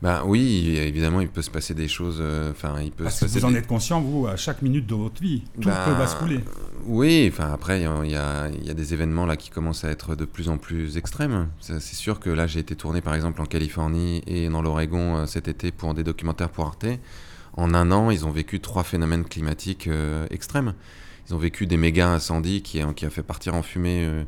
Ben 0.00 0.22
oui, 0.24 0.76
évidemment, 0.76 1.20
il 1.20 1.28
peut 1.28 1.42
se 1.42 1.50
passer 1.50 1.74
des 1.74 1.88
choses. 1.88 2.22
Enfin, 2.50 2.80
il 2.80 2.92
peut. 2.92 3.08
se 3.10 3.24
passer 3.24 3.40
vous 3.40 3.46
en 3.46 3.54
êtes 3.54 3.66
conscient, 3.66 4.00
vous, 4.00 4.26
à 4.26 4.36
chaque 4.36 4.62
minute 4.62 4.86
de 4.86 4.94
votre 4.94 5.20
vie, 5.20 5.42
tout 5.60 5.68
ben, 5.68 5.84
peut 5.84 5.94
basculer. 5.94 6.40
Oui, 6.86 7.28
enfin 7.32 7.52
après, 7.52 7.80
il 7.80 8.10
y, 8.10 8.14
a, 8.14 8.48
y, 8.48 8.70
a 8.70 8.74
des 8.74 8.94
événements 8.94 9.26
là 9.26 9.36
qui 9.36 9.50
commencent 9.50 9.84
à 9.84 9.90
être 9.90 10.14
de 10.14 10.24
plus 10.24 10.48
en 10.48 10.56
plus 10.56 10.96
extrêmes. 10.96 11.48
C'est 11.60 11.80
sûr 11.80 12.20
que 12.20 12.30
là, 12.30 12.46
j'ai 12.46 12.60
été 12.60 12.76
tourné 12.76 13.00
par 13.00 13.14
exemple 13.14 13.42
en 13.42 13.46
Californie 13.46 14.22
et 14.26 14.48
dans 14.48 14.62
l'Oregon 14.62 15.26
cet 15.26 15.48
été 15.48 15.72
pour 15.72 15.94
des 15.94 16.04
documentaires 16.04 16.50
pour 16.50 16.66
Arte. 16.66 16.86
En 17.56 17.74
un 17.74 17.90
an, 17.90 18.10
ils 18.10 18.24
ont 18.24 18.30
vécu 18.30 18.60
trois 18.60 18.84
phénomènes 18.84 19.24
climatiques 19.24 19.88
extrêmes. 20.30 20.74
Ils 21.28 21.34
ont 21.34 21.38
vécu 21.38 21.66
des 21.66 21.76
méga 21.76 22.08
incendies 22.08 22.62
qui 22.62 22.80
qui 22.96 23.04
a 23.06 23.10
fait 23.10 23.22
partir 23.22 23.54
en 23.54 23.62
fumée 23.62 24.04
euh, 24.04 24.08
euh, 24.08 24.24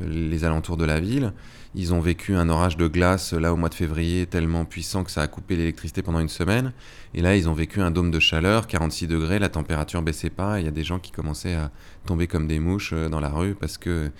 les 0.00 0.44
alentours 0.44 0.76
de 0.76 0.84
la 0.84 1.00
ville. 1.00 1.32
Ils 1.74 1.94
ont 1.94 2.00
vécu 2.00 2.34
un 2.34 2.48
orage 2.48 2.76
de 2.76 2.86
glace 2.86 3.32
là 3.32 3.52
au 3.52 3.56
mois 3.56 3.68
de 3.68 3.74
février 3.74 4.26
tellement 4.26 4.64
puissant 4.64 5.04
que 5.04 5.10
ça 5.10 5.22
a 5.22 5.26
coupé 5.26 5.56
l'électricité 5.56 6.02
pendant 6.02 6.20
une 6.20 6.28
semaine. 6.28 6.72
Et 7.14 7.22
là, 7.22 7.36
ils 7.36 7.48
ont 7.48 7.54
vécu 7.54 7.80
un 7.80 7.90
dôme 7.90 8.10
de 8.10 8.20
chaleur, 8.20 8.66
46 8.66 9.06
degrés, 9.06 9.38
la 9.38 9.48
température 9.48 10.02
baissait 10.02 10.30
pas. 10.30 10.60
Il 10.60 10.64
y 10.64 10.68
a 10.68 10.72
des 10.72 10.84
gens 10.84 10.98
qui 10.98 11.12
commençaient 11.12 11.54
à 11.54 11.70
tomber 12.06 12.26
comme 12.26 12.46
des 12.46 12.58
mouches 12.58 12.92
euh, 12.92 13.08
dans 13.08 13.20
la 13.20 13.30
rue 13.30 13.54
parce 13.54 13.78
que 13.78 14.10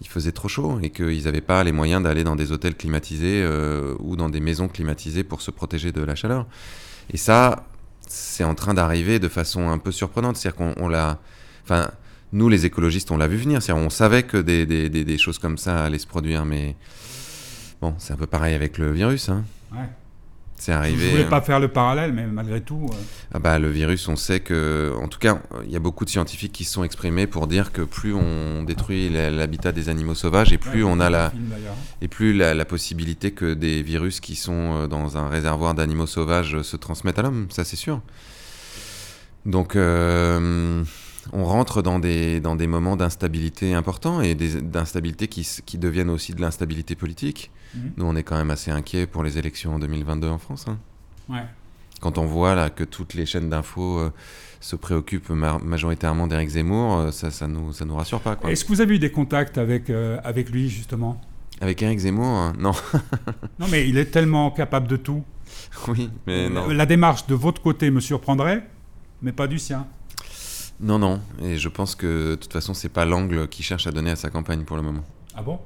il 0.00 0.08
faisait 0.08 0.32
trop 0.32 0.48
chaud 0.48 0.80
et 0.82 0.90
qu'ils 0.90 1.24
n'avaient 1.24 1.40
pas 1.40 1.62
les 1.62 1.72
moyens 1.72 2.02
d'aller 2.02 2.24
dans 2.24 2.34
des 2.34 2.50
hôtels 2.50 2.74
climatisés 2.74 3.46
ou 4.00 4.16
dans 4.16 4.28
des 4.28 4.40
maisons 4.40 4.66
climatisées 4.66 5.22
pour 5.22 5.40
se 5.40 5.52
protéger 5.52 5.92
de 5.92 6.02
la 6.02 6.16
chaleur. 6.16 6.46
Et 7.10 7.16
ça, 7.16 7.68
c'est 8.08 8.42
en 8.42 8.56
train 8.56 8.74
d'arriver 8.74 9.20
de 9.20 9.28
façon 9.28 9.68
un 9.68 9.78
peu 9.78 9.92
surprenante. 9.92 10.36
C'est-à-dire 10.36 10.74
qu'on 10.74 10.88
l'a 10.88 11.20
Enfin, 11.64 11.90
nous, 12.34 12.48
les 12.48 12.66
écologistes, 12.66 13.12
on 13.12 13.16
l'a 13.16 13.28
vu 13.28 13.36
venir. 13.36 13.60
On 13.70 13.90
savait 13.90 14.24
que 14.24 14.36
des, 14.36 14.66
des, 14.66 14.88
des, 14.90 15.18
choses 15.18 15.38
comme 15.38 15.56
ça 15.56 15.84
allaient 15.84 15.98
se 15.98 16.06
produire, 16.06 16.44
mais 16.44 16.74
bon, 17.80 17.94
c'est 17.98 18.12
un 18.12 18.16
peu 18.16 18.26
pareil 18.26 18.54
avec 18.54 18.76
le 18.76 18.90
virus. 18.90 19.28
Hein. 19.28 19.44
Ouais. 19.72 19.88
C'est 20.56 20.72
arrivé. 20.72 21.06
Je 21.06 21.10
voulais 21.10 21.28
pas 21.28 21.42
faire 21.42 21.60
le 21.60 21.68
parallèle, 21.68 22.12
mais 22.12 22.26
malgré 22.26 22.60
tout. 22.60 22.88
Euh. 22.90 22.96
Ah 23.32 23.38
bah, 23.38 23.60
le 23.60 23.70
virus, 23.70 24.08
on 24.08 24.16
sait 24.16 24.40
que, 24.40 24.92
en 25.00 25.06
tout 25.06 25.20
cas, 25.20 25.38
il 25.64 25.70
y 25.70 25.76
a 25.76 25.78
beaucoup 25.78 26.04
de 26.04 26.10
scientifiques 26.10 26.52
qui 26.52 26.64
se 26.64 26.72
sont 26.72 26.82
exprimés 26.82 27.28
pour 27.28 27.46
dire 27.46 27.70
que 27.70 27.82
plus 27.82 28.14
on 28.14 28.64
détruit 28.64 29.10
l'habitat 29.10 29.70
des 29.70 29.88
animaux 29.88 30.16
sauvages 30.16 30.52
et 30.52 30.58
plus 30.58 30.82
on 30.82 30.98
a 30.98 31.10
la 31.10 31.32
et 32.00 32.08
plus 32.08 32.32
la, 32.32 32.52
la, 32.54 32.64
possibilité 32.64 33.30
que 33.30 33.54
des 33.54 33.82
virus 33.82 34.18
qui 34.18 34.34
sont 34.34 34.74
euh, 34.74 34.86
dans 34.88 35.16
un 35.16 35.28
réservoir 35.28 35.74
d'animaux 35.74 36.06
sauvages 36.06 36.62
se 36.62 36.76
transmettent 36.76 37.18
à 37.20 37.22
l'homme. 37.22 37.46
Ça, 37.50 37.62
c'est 37.62 37.76
sûr. 37.76 38.00
Donc. 39.46 39.76
Euh, 39.76 40.82
on 41.32 41.44
rentre 41.44 41.82
dans 41.82 41.98
des, 41.98 42.40
dans 42.40 42.56
des 42.56 42.66
moments 42.66 42.96
d'instabilité 42.96 43.74
importants 43.74 44.20
et 44.20 44.34
d'instabilité 44.34 45.28
qui, 45.28 45.48
qui, 45.64 45.78
deviennent 45.78 46.10
aussi 46.10 46.32
de 46.34 46.40
l'instabilité 46.40 46.94
politique. 46.94 47.50
Mhm. 47.74 47.92
Nous, 47.96 48.04
on 48.06 48.16
est 48.16 48.22
quand 48.22 48.36
même 48.36 48.50
assez 48.50 48.70
inquiets 48.70 49.06
pour 49.06 49.22
les 49.22 49.38
élections 49.38 49.74
en 49.74 49.78
2022 49.78 50.28
en 50.28 50.38
France. 50.38 50.66
Hein. 50.68 50.78
Ouais. 51.28 51.44
Quand 52.00 52.18
on 52.18 52.26
voit 52.26 52.54
là, 52.54 52.70
que 52.70 52.84
toutes 52.84 53.14
les 53.14 53.24
chaînes 53.24 53.48
d'infos 53.48 53.98
euh, 53.98 54.12
se 54.60 54.76
préoccupent 54.76 55.30
majoritairement 55.30 56.26
d'Éric 56.26 56.50
Zemmour, 56.50 56.98
euh, 56.98 57.10
ça, 57.10 57.30
ça, 57.30 57.46
nous, 57.46 57.72
ça 57.72 57.84
nous 57.84 57.96
rassure 57.96 58.20
pas. 58.20 58.36
Est-ce 58.48 58.64
que 58.64 58.68
vous 58.68 58.80
avez 58.80 58.96
eu 58.96 58.98
des 58.98 59.10
contacts 59.10 59.56
avec, 59.58 59.88
euh, 59.88 60.18
avec 60.24 60.50
lui, 60.50 60.68
justement? 60.68 61.20
Avec 61.60 61.80
Éric 61.82 62.00
Zemmour 62.00 62.26
hein? 62.26 62.52
Non. 62.58 62.72
non, 63.58 63.66
mais 63.70 63.88
il 63.88 63.96
est 63.96 64.06
tellement 64.06 64.50
capable 64.50 64.86
de 64.86 64.96
tout. 64.96 65.22
Oui, 65.88 66.10
mais 66.26 66.48
non. 66.50 66.68
La 66.68 66.86
démarche 66.86 67.26
de 67.26 67.34
votre 67.34 67.62
côté 67.62 67.90
me 67.90 68.00
surprendrait, 68.00 68.68
mais 69.22 69.32
pas 69.32 69.46
du 69.46 69.58
sien. 69.58 69.86
Non, 70.80 70.98
non. 70.98 71.20
Et 71.42 71.56
je 71.56 71.68
pense 71.68 71.94
que 71.94 72.30
de 72.30 72.34
toute 72.36 72.52
façon, 72.52 72.74
c'est 72.74 72.88
pas 72.88 73.04
l'angle 73.04 73.48
qui 73.48 73.62
cherche 73.62 73.86
à 73.86 73.92
donner 73.92 74.10
à 74.10 74.16
sa 74.16 74.30
campagne 74.30 74.64
pour 74.64 74.76
le 74.76 74.82
moment. 74.82 75.04
Ah 75.34 75.42
bon? 75.42 75.58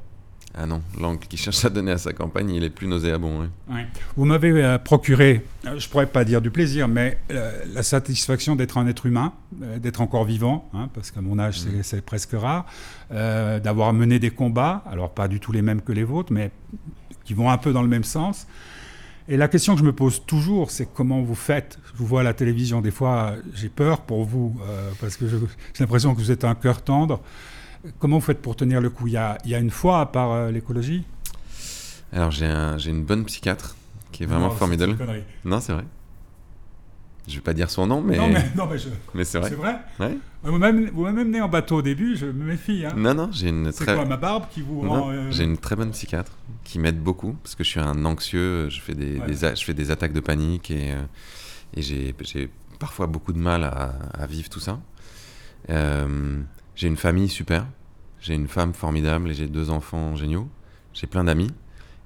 Ah 0.55 0.67
non, 0.67 0.83
l'angle 0.99 1.27
qui 1.27 1.37
cherche 1.37 1.65
à 1.65 1.71
donner 1.71 1.93
à 1.93 1.99
sa 1.99 2.13
campagne, 2.13 2.51
il 2.51 2.65
est 2.65 2.71
plus 2.71 2.87
nauséabond. 2.87 3.49
Oui. 3.69 3.81
Vous 4.17 4.25
m'avez 4.25 4.51
euh, 4.51 4.79
procuré, 4.79 5.45
euh, 5.67 5.79
je 5.79 5.89
pourrais 5.89 6.07
pas 6.07 6.25
dire 6.25 6.41
du 6.41 6.51
plaisir, 6.51 6.89
mais 6.89 7.19
euh, 7.31 7.65
la 7.73 7.83
satisfaction 7.83 8.57
d'être 8.57 8.79
un 8.79 8.87
être 8.87 9.07
humain, 9.07 9.35
d'être 9.53 10.01
encore 10.01 10.25
vivant, 10.25 10.69
hein, 10.73 10.89
parce 10.95 11.11
qu'à 11.11 11.21
mon 11.21 11.39
âge 11.39 11.61
c'est 11.83 11.99
mm. 11.99 12.03
presque 12.03 12.33
rare, 12.33 12.67
d'avoir 13.11 13.93
mené 13.93 14.19
des 14.19 14.31
combats, 14.31 14.83
alors 14.91 15.11
pas 15.11 15.29
du 15.29 15.39
tout 15.39 15.53
les 15.53 15.63
mêmes 15.63 15.83
que 15.83 15.93
les 15.93 16.05
vôtres, 16.05 16.33
mais 16.33 16.51
qui 17.25 17.35
vont 17.35 17.51
un 17.51 17.59
peu 17.59 17.73
dans 17.73 17.83
le 17.83 17.89
même 17.89 18.05
sens. 18.05 18.47
Et 19.31 19.37
la 19.37 19.47
question 19.49 19.75
que 19.75 19.81
je 19.81 19.85
me 19.85 19.93
pose 19.93 20.23
toujours, 20.25 20.71
c'est 20.71 20.89
comment 20.93 21.21
vous 21.21 21.35
faites. 21.35 21.79
Je 21.93 21.99
vous 21.99 22.07
vois 22.07 22.21
à 22.21 22.25
la 22.25 22.33
télévision, 22.33 22.81
des 22.81 22.91
fois, 22.91 23.35
j'ai 23.55 23.69
peur 23.69 24.01
pour 24.01 24.25
vous, 24.25 24.59
euh, 24.67 24.91
parce 25.01 25.19
que 25.19 25.29
j'ai 25.29 25.39
l'impression 25.81 26.15
que 26.15 26.21
vous 26.21 26.31
êtes 26.31 26.45
un 26.45 26.55
cœur 26.55 26.81
tendre. 26.81 27.21
Comment 27.99 28.17
vous 28.17 28.25
faites 28.25 28.41
pour 28.41 28.57
tenir 28.57 28.81
le 28.81 28.89
coup? 28.89 29.07
Il 29.07 29.13
y, 29.13 29.17
a, 29.19 29.37
il 29.45 29.51
y 29.51 29.55
a 29.55 29.59
une 29.59 29.71
foi 29.71 30.01
à 30.01 30.07
part 30.07 30.33
euh, 30.33 30.51
l'écologie? 30.51 31.05
Alors, 32.11 32.31
j'ai 32.31 32.47
un, 32.47 32.79
une 32.79 33.05
bonne 33.05 33.27
psychiatre 33.27 33.77
qui 34.13 34.23
est 34.23 34.27
vraiment 34.27 34.51
formidable. 34.51 34.97
Non, 35.45 35.61
c'est 35.61 35.75
vrai. 35.75 35.85
Je 37.29 37.35
vais 37.35 37.43
pas 37.43 37.53
dire 37.53 37.69
son 37.69 37.87
nom, 37.87 38.01
mais. 38.01 38.17
Non, 38.17 38.29
mais, 38.29 38.51
non, 38.57 38.67
mais, 38.67 38.79
mais 39.13 39.25
c'est 39.25 39.39
vrai. 39.39 39.51
C'est 39.51 39.57
vrai 39.57 39.77
ouais. 40.01 40.17
Vous 40.45 40.57
m'avez 40.57 40.73
mené 40.73 41.43
en 41.43 41.49
bateau 41.49 41.77
au 41.77 41.83
début, 41.83 42.17
je 42.17 42.25
me 42.25 42.47
méfie. 42.47 42.87
Hein. 42.87 42.95
Non, 42.97 43.13
non, 43.13 43.29
j'ai 43.31 43.51
une 43.51 43.71
très. 43.71 43.85
C'est 43.85 43.95
quoi, 43.95 44.07
ma 44.07 44.17
barbe 44.17 44.45
qui 44.51 44.63
vous 44.63 44.81
rend. 44.81 45.11
Euh, 45.11 45.31
j'ai 45.31 45.45
une 45.45 45.59
très 45.59 45.77
bonne 45.77 45.91
psychiatre 45.91 46.33
qui 46.69 46.79
m'aide 46.79 47.03
beaucoup 47.03 47.33
parce 47.43 47.55
que 47.55 47.65
je 47.65 47.71
suis 47.71 47.81
un 47.81 48.05
anxieux, 48.05 48.69
je 48.69 48.81
fais 48.81 48.95
des, 48.95 49.19
je 49.19 49.65
fais 49.65 49.73
des 49.73 49.91
attaques 49.91 50.13
de 50.13 50.21
panique 50.21 50.71
et, 50.71 50.93
euh, 50.93 51.03
et 51.75 51.83
j'ai 51.83 52.15
parfois 52.79 53.07
beaucoup 53.07 53.33
de 53.33 53.39
mal 53.39 53.65
à, 53.65 53.99
à 54.13 54.27
vivre 54.27 54.51
tout 54.51 54.61
ça. 54.61 54.79
Euh, 55.71 56.41
j'ai 56.77 56.87
une 56.87 56.99
famille 56.99 57.31
super, 57.31 57.67
j'ai 58.21 58.35
une 58.35 58.49
femme 58.49 58.75
formidable 58.75 59.31
et 59.31 59.35
j'ai 59.35 59.47
deux 59.47 59.71
enfants 59.71 60.15
géniaux. 60.15 60.49
J'ai 60.93 61.07
plein 61.07 61.25
d'amis 61.25 61.51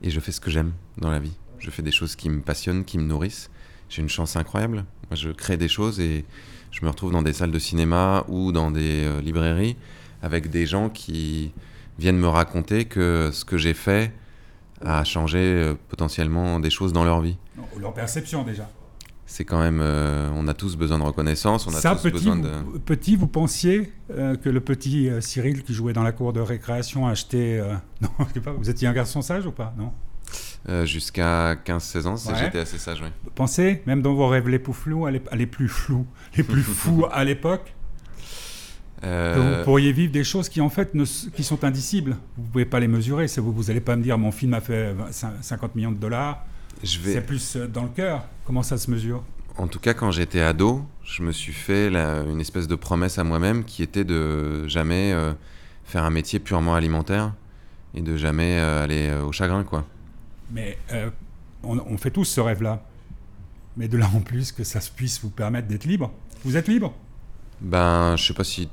et 0.01 0.11
je 0.11 0.21
fais 0.21 0.31
ce 0.31 0.41
que 0.41 0.51
j'aime 0.51 0.73
dans 0.97 1.11
la 1.11 1.19
vie. 1.19 1.37
Je 1.59 1.71
fais 1.71 1.83
des 1.83 1.91
choses 1.91 2.15
qui 2.15 2.31
me 2.31 2.41
passionnent, 2.41 2.85
qui 2.85 2.99
me 2.99 3.05
nourrissent 3.05 3.51
j'ai 3.93 4.01
une 4.01 4.09
chance 4.09 4.37
incroyable. 4.37 4.87
Moi, 5.11 5.17
je 5.17 5.29
crée 5.31 5.59
des 5.59 5.69
choses 5.69 6.01
et 6.01 6.25
je 6.71 6.83
me 6.83 6.89
retrouve 6.89 7.13
dans 7.13 7.21
des 7.21 7.35
salles 7.35 7.51
de 7.51 7.59
cinéma 7.59 8.25
ou 8.29 8.51
dans 8.51 8.71
des 8.71 9.05
euh, 9.05 9.21
librairies 9.21 9.77
avec 10.23 10.49
des 10.49 10.65
gens 10.65 10.89
qui 10.89 11.53
viennent 11.99 12.17
me 12.17 12.29
raconter 12.29 12.87
que 12.87 13.29
ce 13.35 13.45
que 13.45 13.59
j'ai 13.59 13.75
fait 13.75 14.13
à 14.85 15.05
changer 15.05 15.75
potentiellement 15.89 16.61
des 16.61 16.71
choses 16.71 16.93
dans 16.93 17.05
leur 17.05 17.21
vie. 17.21 17.37
Leur 17.79 17.95
perception 17.95 18.45
déjà 18.45 18.69
c'est 19.33 19.47
quand 19.47 19.61
même, 19.61 19.81
euh, 19.81 20.29
on 20.35 20.47
a 20.47 20.53
tous 20.53 20.77
besoin 20.77 20.99
de 20.99 21.05
reconnaissance, 21.05 21.67
on 21.67 21.71
a 21.71 21.81
Ça, 21.81 21.95
tous 21.95 22.03
petit, 22.03 22.13
besoin 22.13 22.37
de. 22.37 22.51
Vous, 22.51 22.79
petit, 22.79 23.17
vous 23.17 23.27
pensiez 23.27 23.91
euh, 24.11 24.37
que 24.37 24.51
le 24.51 24.61
petit 24.61 25.09
euh, 25.09 25.23
Cyril 25.23 25.63
qui 25.63 25.73
jouait 25.73 25.95
dans 25.95 26.03
la 26.03 26.13
cour 26.13 26.35
de 26.35 26.41
récréation 26.41 27.07
achetait. 27.07 27.63
non, 28.03 28.11
je 28.29 28.35
sais 28.35 28.41
pas, 28.41 28.53
vous 28.53 28.69
étiez 28.69 28.87
un 28.89 28.93
garçon 28.93 29.23
sage 29.23 29.47
ou 29.47 29.53
pas 29.53 29.75
Non? 29.79 29.93
Jusqu'à 30.85 31.55
15-16 31.55 32.07
ans, 32.07 32.17
j'étais 32.39 32.61
assez 32.61 32.79
sage, 32.79 33.03
oui. 33.03 33.09
Pensez, 33.35 33.83
même 33.87 34.01
dans 34.01 34.15
vos 34.15 34.29
rêves 34.29 34.49
les 34.49 34.61
plus 34.61 34.73
flous, 34.73 35.07
les 35.09 35.47
plus 35.47 35.69
flous, 35.69 36.07
les 36.37 36.45
plus 36.45 36.63
fous 36.63 37.07
à 37.11 37.25
l'époque, 37.25 37.75
que 39.03 39.59
vous 39.59 39.65
pourriez 39.65 39.93
vivre 39.93 40.13
des 40.13 40.25
choses 40.25 40.49
qui 40.49 40.61
en 40.61 40.69
fait 40.69 40.95
ne, 40.95 41.05
qui 41.05 41.43
sont 41.43 41.65
indicibles. 41.65 42.17
Vous 42.37 42.45
ne 42.45 42.49
pouvez 42.49 42.65
pas 42.65 42.81
les 42.81 42.89
mesurer. 42.89 43.27
Vous 43.39 43.65
n'allez 43.65 43.81
pas 43.81 43.97
me 43.97 44.03
dire 44.03 44.17
mon 44.19 44.33
film 44.33 44.55
a 44.55 44.61
fait 44.61 44.95
50 45.11 45.75
millions 45.75 45.93
de 45.93 45.99
dollars. 45.99 46.45
C'est 46.85 47.27
plus 47.27 47.57
euh, 47.57 47.67
dans 47.67 47.83
le 47.83 47.89
cœur. 47.89 48.25
Comment 48.45 48.63
ça 48.63 48.77
se 48.77 48.91
mesure? 48.91 49.23
En 49.57 49.69
tout 49.69 49.79
cas, 49.79 49.95
quand 49.95 50.11
j'étais 50.11 50.41
ado, 50.41 50.85
je 51.05 51.23
me 51.23 51.33
suis 51.33 51.53
fait 51.53 51.89
une 51.89 52.41
espèce 52.41 52.67
de 52.67 52.75
promesse 52.75 53.19
à 53.19 53.25
moi-même 53.25 53.65
qui 53.65 53.83
était 53.83 54.05
de 54.05 54.67
jamais 54.67 55.13
euh, 55.13 55.33
faire 55.85 56.05
un 56.05 56.11
métier 56.11 56.39
purement 56.39 56.75
alimentaire 56.75 57.35
et 57.95 58.01
de 58.01 58.17
jamais 58.17 58.59
euh, 58.59 58.83
aller 58.83 59.13
au 59.23 59.31
chagrin, 59.31 59.63
quoi. 59.63 59.85
Mais 60.51 60.79
on, 61.63 61.97
fait 61.99 62.11
tous 62.11 62.25
ce 62.25 62.41
rêve-là. 62.41 62.83
Mais 63.77 63.89
de 63.89 63.97
là 63.97 64.11
en 64.15 64.21
plus 64.21 64.53
que 64.53 64.65
ça 64.65 64.81
puisse 64.95 65.21
vous 65.23 65.31
permettre 65.31 65.69
d'être 65.69 65.85
libre. 65.85 66.13
Vous 66.45 66.57
êtes 66.57 66.69
libre? 66.69 66.95
Ben, 67.61 68.17
je 68.17 68.27
sais 68.27 68.35
pas 68.35 68.45
si 68.45 68.69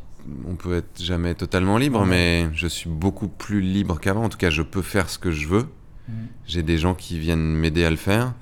on 0.47 0.55
peut 0.55 0.77
être 0.77 1.01
jamais 1.01 1.35
totalement 1.35 1.77
libre, 1.77 2.05
mais 2.05 2.47
je 2.53 2.67
suis 2.67 2.89
beaucoup 2.89 3.27
plus 3.27 3.61
libre 3.61 3.99
qu'avant. 3.99 4.23
En 4.23 4.29
tout 4.29 4.37
cas, 4.37 4.49
je 4.49 4.61
peux 4.61 4.81
faire 4.81 5.09
ce 5.09 5.19
que 5.19 5.31
je 5.31 5.47
veux. 5.47 5.67
Mm. 6.07 6.13
J'ai 6.45 6.63
des 6.63 6.77
gens 6.77 6.95
qui 6.95 7.19
viennent 7.19 7.55
m'aider 7.55 7.85
à 7.85 7.89
le 7.89 7.95
faire. 7.95 8.33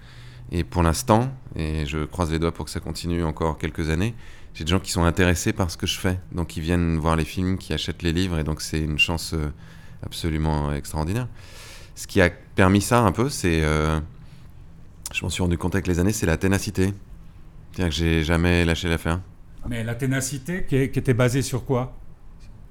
Et 0.52 0.64
pour 0.64 0.84
l'instant, 0.84 1.32
et 1.56 1.86
je 1.86 2.06
croise 2.06 2.32
les 2.32 2.40
doigts 2.40 2.54
pour 2.54 2.66
que 2.66 2.72
ça 2.72 2.80
continue 2.80 3.24
encore 3.24 3.58
quelques 3.58 3.90
années, 3.90 4.16
j'ai 4.54 4.64
des 4.64 4.72
gens 4.72 4.80
qui 4.80 4.92
sont 4.92 5.04
intéressés 5.04 5.54
par 5.54 5.70
ce 5.70 5.78
que 5.78 5.86
je 5.86 6.00
fais. 6.00 6.20
Donc 6.32 6.58
ils 6.58 6.64
viennent 6.64 6.98
voir 6.98 7.16
les 7.16 7.26
films, 7.26 7.58
qui 7.58 7.74
achètent 7.74 8.02
les 8.02 8.14
livres, 8.14 8.40
et 8.40 8.44
donc 8.44 8.62
c'est 8.62 8.80
une 8.80 8.98
chance 8.98 9.34
euh, 9.34 9.50
absolument 10.04 10.72
extraordinaire. 10.72 11.28
Ce 11.96 12.08
qui 12.08 12.22
a 12.22 12.30
permis 12.30 12.82
ça 12.82 13.02
un 13.02 13.12
peu, 13.12 13.30
c'est. 13.30 13.64
Euh, 13.64 14.00
je 15.14 15.24
m'en 15.24 15.30
suis 15.30 15.42
rendu 15.42 15.58
compte 15.58 15.76
avec 15.76 15.88
les 15.88 16.00
années, 16.00 16.12
c'est 16.12 16.26
la 16.26 16.38
ténacité. 16.38 16.94
C'est-à-dire 17.72 17.90
que 17.90 17.96
j'ai 17.96 18.24
jamais 18.24 18.66
lâché 18.66 18.90
l'affaire. 18.90 19.20
Mais 19.70 19.84
la 19.84 19.96
ténacité 19.96 20.66
qui, 20.66 20.76
était 20.76 21.14
basée 21.14 21.42
sur 21.42 21.66
quoi? 21.66 21.96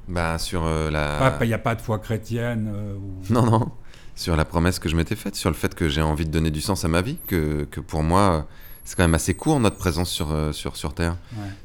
Bah, 0.09 0.39
sur 0.39 0.65
euh, 0.65 0.91
la. 0.91 1.39
Il 1.41 1.49
n'y 1.49 1.55
a 1.55 1.59
pas 1.59 1.75
de 1.75 1.81
foi 1.81 1.99
chrétienne 1.99 2.73
Non, 3.31 3.45
non 3.45 3.73
sur 4.17 4.35
la 4.35 4.47
promesse 4.47 4.79
que 4.79 4.89
je 4.89 4.97
m'étais 4.97 5.15
faite, 5.15 5.37
sur 5.37 5.51
le 5.51 5.55
fait 5.55 5.75
que 5.75 5.89
j'ai 5.89 6.03
envie 6.03 6.25
de 6.25 6.31
donner 6.31 6.51
du 6.51 6.63
sens 6.63 6.85
à 6.85 6.89
ma 6.89 7.03
vie, 7.03 7.19
que, 7.27 7.65
que 7.71 7.81
pour 7.81 8.03
moi, 8.03 8.49
c'est 8.83 8.97
quand 8.97 9.03
même 9.05 9.15
assez 9.15 9.35
court 9.35 9.61
notre 9.61 9.77
présence 9.77 10.11
sur, 10.11 10.33
euh, 10.33 10.53
sur, 10.53 10.77
sur 10.77 10.95
Terre. 10.95 11.17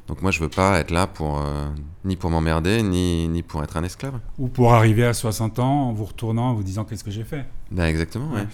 Donc 0.07 0.21
moi, 0.21 0.31
je 0.31 0.39
veux 0.41 0.50
pas 0.50 0.79
être 0.79 0.91
là 0.91 1.07
pour 1.07 1.39
euh, 1.39 1.67
ni 2.03 2.17
pour 2.17 2.29
m'emmerder, 2.29 2.83
ni, 2.83 3.27
ni 3.29 3.41
pour 3.41 3.63
être 3.63 3.77
un 3.77 3.83
esclave. 3.83 4.19
Ou 4.38 4.50
pour 4.50 4.73
arriver 4.73 5.05
à 5.05 5.13
60 5.13 5.59
ans 5.59 5.89
en 5.89 5.93
vous 5.93 6.05
retournant, 6.05 6.50
en 6.50 6.53
vous 6.53 6.63
disant 6.63 6.83
qu'est-ce 6.83 7.03
que 7.03 7.11
j'ai 7.11 7.23
fait? 7.23 7.45
Ben 7.71 7.85
exactement, 7.85 8.31
ouais. 8.33 8.45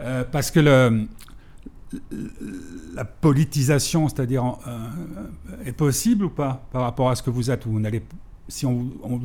Euh, 0.00 0.24
parce 0.30 0.50
que 0.50 0.60
le, 0.60 1.06
la 2.94 3.04
politisation, 3.04 4.08
c'est-à-dire, 4.08 4.56
est 5.64 5.72
possible 5.72 6.24
ou 6.24 6.30
pas 6.30 6.66
par 6.72 6.82
rapport 6.82 7.10
à 7.10 7.16
ce 7.16 7.22
que 7.22 7.30
vous 7.30 7.50
êtes? 7.50 7.66
Vous 7.66 7.80
n'allez, 7.80 8.02
Si 8.48 8.66
on, 8.66 8.90
on, 9.02 9.20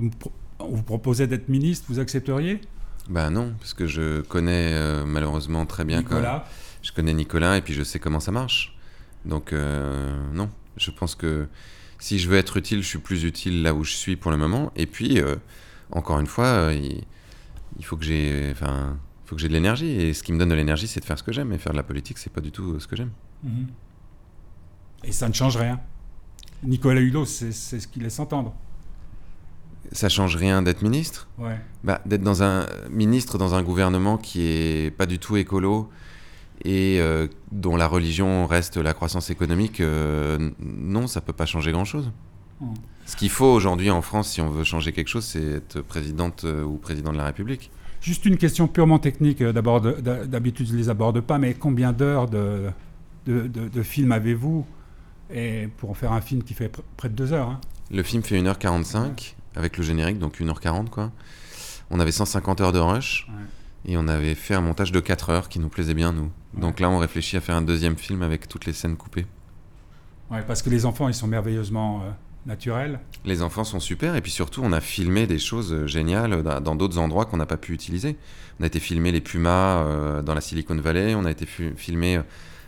on 0.59 0.75
vous 0.75 0.83
proposait 0.83 1.27
d'être 1.27 1.49
ministre, 1.49 1.85
vous 1.89 1.99
accepteriez? 1.99 2.61
Ben 3.09 3.29
non, 3.29 3.53
parce 3.59 3.73
que 3.73 3.87
je 3.87 4.21
connais 4.21 4.73
euh, 4.73 5.05
malheureusement 5.05 5.65
très 5.65 5.85
bien 5.85 5.99
Nicolas. 5.99 6.45
je 6.81 6.91
connais 6.91 7.13
Nicolas 7.13 7.57
et 7.57 7.61
puis 7.61 7.73
je 7.73 7.83
sais 7.83 7.99
comment 7.99 8.19
ça 8.19 8.31
marche. 8.31 8.77
Donc 9.25 9.53
euh, 9.53 10.15
non, 10.33 10.49
je 10.75 10.91
pense 10.91 11.15
que 11.15 11.47
si 11.99 12.19
je 12.19 12.29
veux 12.29 12.37
être 12.37 12.57
utile, 12.57 12.83
je 12.83 12.87
suis 12.87 12.99
plus 12.99 13.23
utile 13.23 13.63
là 13.63 13.73
où 13.73 13.83
je 13.83 13.93
suis 13.93 14.15
pour 14.17 14.31
le 14.31 14.37
moment. 14.37 14.71
Et 14.75 14.85
puis 14.85 15.19
euh, 15.19 15.35
encore 15.91 16.19
une 16.19 16.27
fois, 16.27 16.71
il, 16.73 17.85
faut 17.85 17.95
que 17.95 18.03
j'ai, 18.03 18.49
enfin, 18.51 18.97
faut 19.27 19.35
que 19.35 19.41
j'ai 19.41 19.47
de 19.47 19.53
l'énergie. 19.53 19.89
Et 19.89 20.13
ce 20.13 20.23
qui 20.23 20.33
me 20.33 20.39
donne 20.39 20.49
de 20.49 20.55
l'énergie, 20.55 20.87
c'est 20.87 20.99
de 20.99 21.05
faire 21.05 21.19
ce 21.19 21.23
que 21.23 21.31
j'aime. 21.31 21.53
Et 21.53 21.57
faire 21.57 21.73
de 21.73 21.77
la 21.77 21.83
politique, 21.83 22.17
c'est 22.17 22.31
pas 22.31 22.41
du 22.41 22.51
tout 22.51 22.79
ce 22.79 22.87
que 22.87 22.95
j'aime. 22.95 23.11
Mhm. 23.43 23.67
Et 25.03 25.11
ça 25.11 25.27
ne 25.27 25.33
change 25.33 25.57
rien. 25.57 25.79
Nicolas 26.63 27.01
Hulot, 27.01 27.25
c'est 27.25 27.51
ce 27.51 27.87
qu'il 27.87 28.03
laisse 28.03 28.19
entendre 28.19 28.55
ça 29.91 30.09
change 30.09 30.35
rien 30.35 30.61
d'être 30.61 30.81
ministre? 30.81 31.27
Bah, 31.83 32.01
d'être 32.05 32.23
dans 32.23 32.43
un 32.43 32.65
ministre 32.89 33.37
dans 33.37 33.55
un 33.55 33.63
gouvernement 33.63 34.17
qui 34.17 34.41
est 34.41 34.91
pas 34.91 35.05
du 35.05 35.19
tout 35.19 35.37
écolo 35.37 35.89
et 36.63 36.97
euh, 36.99 37.27
dont 37.51 37.75
la 37.75 37.87
religion 37.87 38.47
reste 38.47 38.77
la 38.77 38.93
croissance 38.93 39.29
économique, 39.29 39.79
euh, 39.79 40.51
non, 40.59 41.07
ça 41.07 41.21
peut 41.21 41.33
pas 41.33 41.45
changer 41.45 41.71
grand-chose. 41.71 42.11
Hmm. 42.59 42.73
Ce 43.05 43.15
qu'il 43.15 43.29
faut 43.29 43.45
aujourd'hui 43.45 43.91
en 43.91 44.01
France, 44.01 44.31
si 44.31 44.41
on 44.41 44.49
veut 44.49 44.63
changer 44.63 44.91
quelque 44.91 45.07
chose, 45.07 45.23
c'est 45.23 45.43
être 45.43 45.81
présidente 45.81 46.43
euh, 46.45 46.63
ou 46.63 46.77
président 46.77 47.11
de 47.11 47.17
la 47.17 47.25
République. 47.25 47.71
Juste 48.01 48.25
une 48.25 48.37
question 48.37 48.67
purement 48.67 48.99
technique, 48.99 49.41
d'abord, 49.43 49.81
d'habitude 49.81 50.67
je 50.67 50.73
ne 50.73 50.77
les 50.77 50.89
aborde 50.89 51.19
pas, 51.21 51.37
mais 51.37 51.53
combien 51.53 51.93
d'heures 51.93 52.29
de, 52.29 52.69
de, 53.25 53.47
de, 53.47 53.83
film 53.83 54.11
avez-vous? 54.11 54.65
Et 55.33 55.67
pour 55.77 55.89
en 55.89 55.93
faire 55.93 56.13
un 56.13 56.21
film 56.21 56.43
qui 56.43 56.53
fait 56.53 56.71
près 56.95 57.09
de 57.09 57.13
deux 57.15 57.33
heures 57.33 57.49
hein 57.49 57.61
Le 57.91 58.01
film 58.03 58.23
fait 58.23 58.39
1h45 58.39 59.33
avec 59.55 59.77
le 59.77 59.83
générique, 59.83 60.19
donc 60.19 60.39
1h40 60.39 60.89
quoi. 60.89 61.11
On 61.89 61.99
avait 61.99 62.11
150 62.11 62.61
heures 62.61 62.71
de 62.71 62.79
rush. 62.79 63.27
Et 63.85 63.95
on 63.95 64.07
avait 64.07 64.35
fait 64.35 64.53
un 64.53 64.61
montage 64.61 64.91
de 64.91 64.99
4 64.99 65.29
heures 65.29 65.49
qui 65.49 65.59
nous 65.59 65.69
plaisait 65.69 65.93
bien, 65.93 66.11
nous. 66.11 66.29
Donc 66.53 66.79
là, 66.79 66.89
on 66.89 66.97
réfléchit 66.97 67.37
à 67.37 67.41
faire 67.41 67.55
un 67.55 67.61
deuxième 67.61 67.95
film 67.95 68.21
avec 68.21 68.49
toutes 68.49 68.65
les 68.65 68.73
scènes 68.73 68.97
coupées. 68.97 69.25
Ouais, 70.29 70.43
parce 70.45 70.61
que 70.61 70.69
les 70.69 70.85
enfants, 70.85 71.07
ils 71.07 71.13
sont 71.13 71.27
merveilleusement 71.27 72.01
euh, 72.01 72.09
naturels. 72.47 72.99
Les 73.25 73.41
enfants 73.41 73.63
sont 73.63 73.79
super, 73.79 74.15
et 74.15 74.21
puis 74.21 74.31
surtout, 74.31 74.61
on 74.63 74.71
a 74.71 74.81
filmé 74.81 75.27
des 75.27 75.37
choses 75.37 75.73
euh, 75.73 75.85
géniales 75.85 76.41
dans 76.43 76.75
d'autres 76.75 76.97
endroits 76.97 77.25
qu'on 77.25 77.37
n'a 77.37 77.45
pas 77.45 77.57
pu 77.57 77.73
utiliser. 77.73 78.17
On 78.59 78.63
a 78.63 78.67
été 78.67 78.79
filmer 78.79 79.11
les 79.11 79.21
pumas 79.21 79.83
euh, 79.83 80.21
dans 80.21 80.33
la 80.33 80.41
Silicon 80.41 80.75
Valley, 80.75 81.13
on 81.13 81.25
a 81.25 81.31
été 81.31 81.45
filmer 81.45 82.21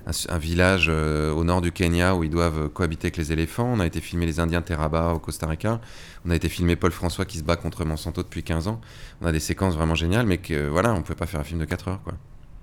un, 0.05 0.37
village 0.37 0.87
euh, 0.89 1.31
au 1.31 1.43
nord 1.43 1.61
du 1.61 1.71
Kenya 1.71 2.15
où 2.15 2.23
ils 2.23 2.29
doivent 2.29 2.69
cohabiter 2.69 3.07
avec 3.07 3.17
les 3.17 3.31
éléphants. 3.31 3.69
On 3.71 3.79
a 3.79 3.85
été 3.85 4.01
filmer 4.01 4.25
les 4.25 4.39
Indiens 4.39 4.61
Teraba 4.61 5.13
au 5.13 5.19
Costa 5.19 5.47
Rica. 5.47 5.81
On 6.25 6.31
a 6.31 6.35
été 6.35 6.49
filmer 6.49 6.75
Paul 6.75 6.91
François 6.91 7.25
qui 7.25 7.37
se 7.37 7.43
bat 7.43 7.55
contre 7.55 7.85
Monsanto 7.85 8.23
depuis 8.23 8.43
15 8.43 8.67
ans. 8.67 8.81
On 9.21 9.27
a 9.27 9.31
des 9.31 9.39
séquences 9.39 9.75
vraiment 9.75 9.95
géniales, 9.95 10.25
mais 10.25 10.37
que 10.37 10.67
voilà, 10.67 10.93
on 10.93 10.97
ne 10.97 11.01
pouvait 11.01 11.15
pas 11.15 11.27
faire 11.27 11.39
un 11.39 11.43
film 11.43 11.59
de 11.59 11.65
4 11.65 11.87
heures. 11.87 12.01
Quoi. 12.03 12.13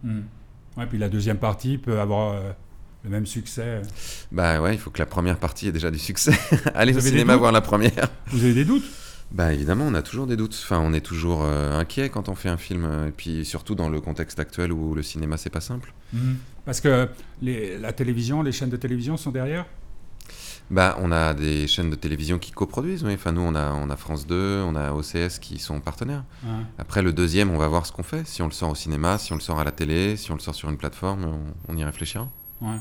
Hmm. 0.03 0.23
Ouais, 0.77 0.87
puis 0.87 0.99
la 0.99 1.09
deuxième 1.09 1.39
partie 1.39 1.79
peut 1.79 2.01
avoir 2.01 2.33
euh, 2.33 2.53
le 3.07 3.11
même 3.11 3.27
succès. 3.27 3.83
Bah 4.33 4.61
ouais, 4.61 4.75
il 4.75 4.79
faut 4.79 4.91
que 4.91 4.99
la 4.99 5.07
première 5.07 5.39
partie 5.39 5.69
ait 5.69 5.73
déjà 5.73 5.91
du 5.91 5.99
succès. 5.99 6.33
Allez 6.75 6.95
au 6.95 7.01
cinéma 7.01 7.37
voir 7.37 7.53
la 7.53 7.61
première. 7.61 8.09
Vous 8.29 8.45
avez 8.45 8.55
des 8.55 8.65
doutes 8.65 8.85
bah 9.33 9.53
évidemment, 9.53 9.85
on 9.89 9.95
a 9.95 10.03
toujours 10.03 10.29
des 10.29 10.37
doutes. 10.37 10.57
Enfin, 10.63 10.79
on 10.79 10.93
est 10.93 11.01
toujours 11.01 11.43
euh, 11.43 11.77
inquiet 11.77 12.11
quand 12.11 12.29
on 12.29 12.37
fait 12.37 12.49
un 12.49 12.57
film, 12.57 12.89
et 13.09 13.11
puis 13.11 13.45
surtout 13.45 13.75
dans 13.75 13.89
le 13.89 14.01
contexte 14.01 14.39
actuel 14.39 14.71
où 14.73 14.95
le 14.95 15.03
cinéma 15.03 15.37
c'est 15.37 15.51
pas 15.51 15.61
simple. 15.61 15.93
Mhm. 16.13 16.37
Parce 16.65 16.81
que 16.81 17.09
les, 17.43 17.77
la 17.77 17.93
télévision, 17.93 18.43
les 18.43 18.53
chaînes 18.53 18.71
de 18.71 18.77
télévision 18.77 19.17
sont 19.17 19.33
derrière? 19.33 19.67
Bah, 20.71 20.97
on 21.01 21.13
a 21.13 21.33
des 21.33 21.69
chaînes 21.69 21.91
de 21.91 21.95
télévision 21.95 22.39
qui 22.39 22.51
coproduisent. 22.51 23.05
Oui. 23.05 23.15
Enfin, 23.15 23.33
nous, 23.33 23.41
on 23.41 23.55
a, 23.55 23.73
on 23.73 23.89
a 23.89 23.97
France 23.97 24.27
2, 24.27 24.65
on 24.67 24.75
a 24.75 24.93
OCS 24.93 25.39
qui 25.41 25.59
sont 25.59 25.81
partenaires. 25.81 26.25
Après, 26.79 27.03
le 27.03 27.13
deuxième, 27.13 27.51
on 27.51 27.59
va 27.59 27.69
voir 27.69 27.87
ce 27.87 27.93
qu'on 27.93 28.03
fait. 28.03 28.27
Si 28.27 28.43
on 28.43 28.47
le 28.47 28.53
sort 28.53 28.71
au 28.71 28.75
cinéma, 28.75 29.19
si 29.19 29.33
on 29.33 29.37
le 29.37 29.41
sort 29.41 29.61
à 29.61 29.65
la 29.65 29.71
télé, 29.71 30.17
si 30.17 30.31
on 30.33 30.35
le 30.35 30.41
sort 30.41 30.55
sur 30.55 30.69
une 30.69 30.77
plateforme, 30.77 31.39
on, 31.69 31.77
y 31.77 31.85
réfléchira. 31.85 32.29
Ouais. 32.61 32.79